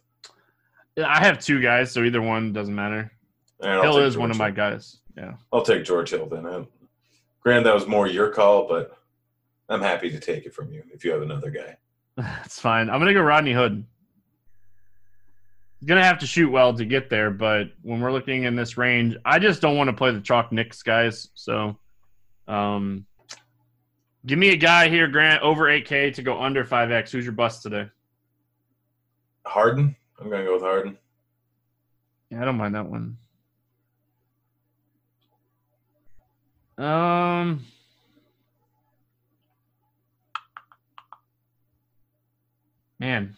[1.03, 3.11] I have two guys, so either one doesn't matter.
[3.61, 4.97] Hill is George one of my guys.
[5.18, 5.34] Yeah.
[5.51, 6.45] I'll take George Hill then.
[6.45, 6.65] I,
[7.41, 8.95] granted, that was more your call, but
[9.70, 11.78] I'm happy to take it from you if you have another guy.
[12.18, 12.89] That's fine.
[12.89, 13.86] I'm gonna go Rodney Hood.
[15.80, 18.76] He's gonna have to shoot well to get there, but when we're looking in this
[18.78, 21.30] range, I just don't want to play the chalk Knicks guys.
[21.36, 21.78] So,
[22.47, 23.05] um,
[24.26, 27.11] give me a guy here, Grant, over 8K to go under 5X.
[27.11, 27.88] Who's your bust today?
[29.45, 29.95] Harden.
[30.20, 30.97] I'm gonna go with Harden.
[32.32, 33.18] Yeah, I don't mind that one.
[36.80, 37.63] Um,
[43.00, 43.36] Man,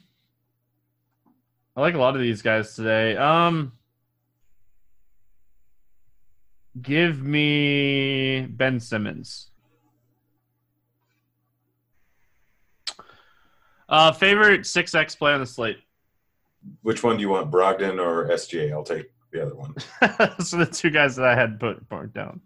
[1.76, 3.18] I like a lot of these guys today.
[3.18, 3.74] Um,
[6.82, 9.50] give me Ben Simmons.
[13.90, 15.80] Uh, favorite six X play on the slate.
[16.82, 18.72] Which one do you want, Brogdon or SGA?
[18.72, 19.74] I'll take the other one.
[20.40, 22.42] so the two guys that I had put marked down.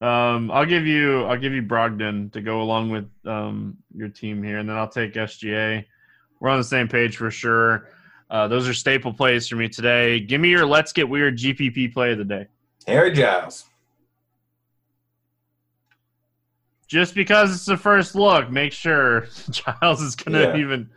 [0.00, 4.42] Um, I'll give you I'll give you Brogdon to go along with um, your team
[4.42, 5.84] here, and then I'll take SGA.
[6.40, 7.88] We're on the same page for sure.
[8.28, 10.20] Uh, those are staple plays for me today.
[10.20, 12.46] Give me your Let's Get Weird GPP play of the day.
[12.86, 13.64] Harry Giles.
[16.88, 20.56] Just because it's the first look, make sure Giles is going to Yeah.
[20.56, 20.88] even,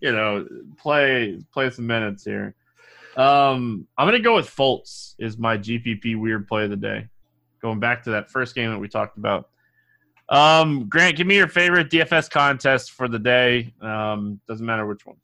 [0.00, 0.46] you know,
[0.76, 2.54] play play some minutes here.
[3.16, 7.06] Um, I'm going to go with Fultz is my GPP weird play of the day.
[7.60, 9.48] Going back to that first game that we talked about.
[10.28, 13.72] Um, Grant, give me your favorite DFS contest for the day.
[13.80, 15.16] Um, doesn't matter which one.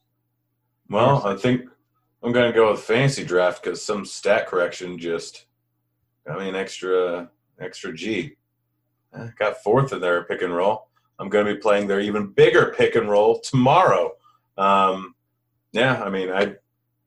[0.89, 1.63] Well, I think
[2.23, 5.47] I'm going to go with FantasyDraft because some stat correction just
[6.27, 7.31] got me an extra
[7.61, 8.37] extra G.
[9.39, 10.89] Got fourth in their pick and roll.
[11.19, 14.13] I'm going to be playing their even bigger pick and roll tomorrow.
[14.59, 15.15] Um,
[15.73, 16.57] yeah, I mean, I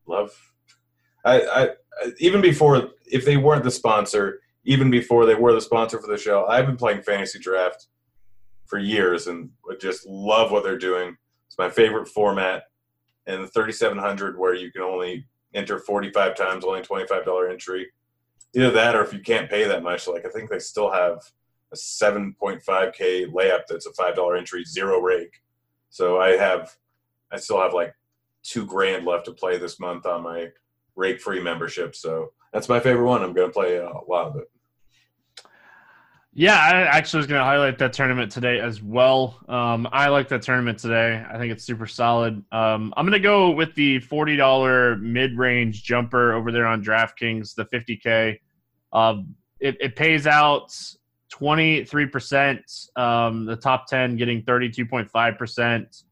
[0.06, 0.32] love.
[1.24, 1.68] I, I
[2.18, 6.18] even before if they weren't the sponsor, even before they were the sponsor for the
[6.18, 7.86] show, I've been playing FantasyDraft
[8.66, 9.48] for years and
[9.80, 11.16] just love what they're doing.
[11.46, 12.64] It's my favorite format.
[13.26, 17.86] And the 3700 where you can only enter 45 times only $25 entry
[18.54, 21.18] either that or if you can't pay that much like i think they still have
[21.72, 25.40] a 7.5k layup that's a $5 entry zero rake.
[25.88, 26.76] So i have
[27.32, 27.94] i still have like
[28.42, 30.48] two grand left to play this month on my
[30.94, 31.96] rake free membership.
[31.96, 33.22] So that's my favorite one.
[33.22, 34.50] I'm going to play uh, a lot of it
[36.38, 39.40] Yeah, I actually was going to highlight that tournament today as well.
[39.48, 41.20] Um, I like that tournament today.
[41.28, 42.44] I think it's super solid.
[42.52, 47.56] Um, I'm going to go with the $40 mid range jumper over there on DraftKings,
[47.56, 48.38] the 50K.
[48.92, 50.68] Um, it, it pays out
[51.32, 56.04] 23%, um, the top 10 getting 32.5%.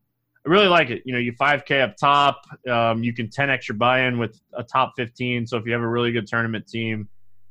[0.44, 1.02] I really like it.
[1.04, 4.64] You know, you 5K up top, um, you can 10x your buy in with a
[4.64, 5.46] top 15.
[5.46, 7.08] So if you have a really good tournament team,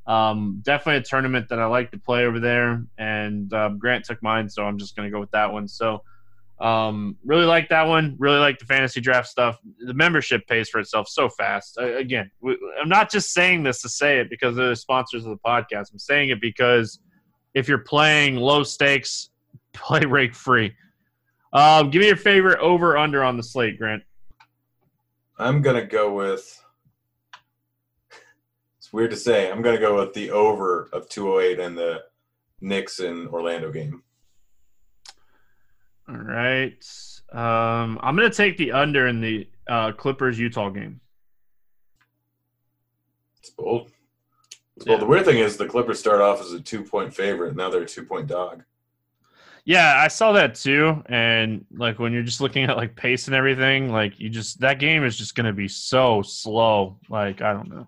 [0.07, 4.21] um, definitely a tournament that I like to play over there, and um, Grant took
[4.21, 5.67] mine, so I'm just going to go with that one.
[5.67, 6.03] So,
[6.59, 8.15] um, really like that one.
[8.19, 9.59] Really like the FantasyDraft stuff.
[9.79, 11.77] The membership pays for itself so fast.
[11.79, 15.31] Again, we, I'm not just saying this to say it because they're the sponsors of
[15.31, 15.91] the podcast.
[15.91, 16.99] I'm saying it because
[17.55, 19.31] if you're playing low stakes,
[19.73, 20.73] play rake free.
[21.51, 24.03] Um, give me your favorite over under on the slate, Grant.
[25.39, 26.61] i'm going to go with
[28.95, 32.03] weird to say i'm going to go with the over of 208 and the
[32.61, 34.01] Knicks and Orlando game.
[36.07, 36.81] All right.
[37.33, 41.01] Um, I'm going to take the under in the uh, Clippers Utah game.
[43.39, 43.91] It's bold.
[44.77, 44.93] It's Yeah.
[44.93, 45.01] bold.
[45.01, 47.69] The weird thing is the Clippers start off as a two point favorite, and now
[47.69, 48.63] they're a two point dog.
[49.65, 51.03] Yeah, I saw that too.
[51.07, 54.79] And like when you're just looking at like pace and everything, like you just that
[54.79, 56.97] game is just going to be so slow.
[57.09, 57.87] Like I don't know.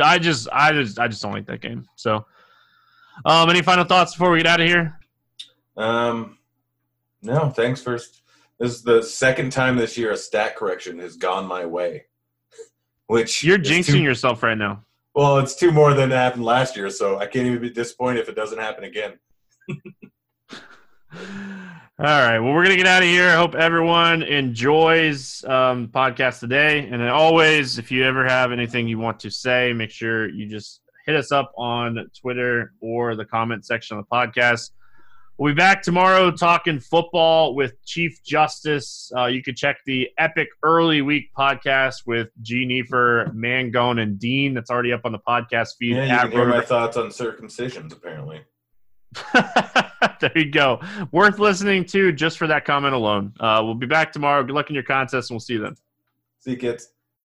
[0.00, 1.86] I just, I just, I just don't like that game.
[1.96, 2.26] So,
[3.24, 4.98] um, any final thoughts before we get out of here?
[5.76, 6.38] Um,
[7.22, 7.98] no, thanks for.
[8.58, 12.06] This is the second time this year a stat correction has gone my way.
[13.06, 14.82] Which You're jinxing two- yourself right now.
[15.14, 18.28] Well, it's two more than happened last year, so I can't even be disappointed if
[18.28, 19.18] it doesn't happen again.
[21.98, 22.38] All right.
[22.38, 23.30] Well, we're going to get out of here.
[23.30, 26.86] I hope everyone enjoys um, podcast today.
[26.90, 30.82] And always, if you ever have anything you want to say, make sure you just
[31.06, 34.72] hit us up on Twitter or the comment section of the podcast.
[35.38, 39.10] We'll be back tomorrow talking football with Chief Justice.
[39.16, 42.66] Uh, you can check the Epic Early Week podcast with G.
[42.66, 44.52] Neefer, Mangone, and Dean.
[44.52, 45.96] That's already up on the podcast feed.
[45.96, 48.42] Yeah, you can hear my thoughts on circumcisions, apparently.
[50.20, 50.80] there you go.
[51.12, 53.32] Worth listening to just for that comment alone.
[53.40, 54.42] Uh, we'll be back tomorrow.
[54.42, 55.76] Good luck in your contest, and we'll see you then.
[56.40, 56.90] See you, kids.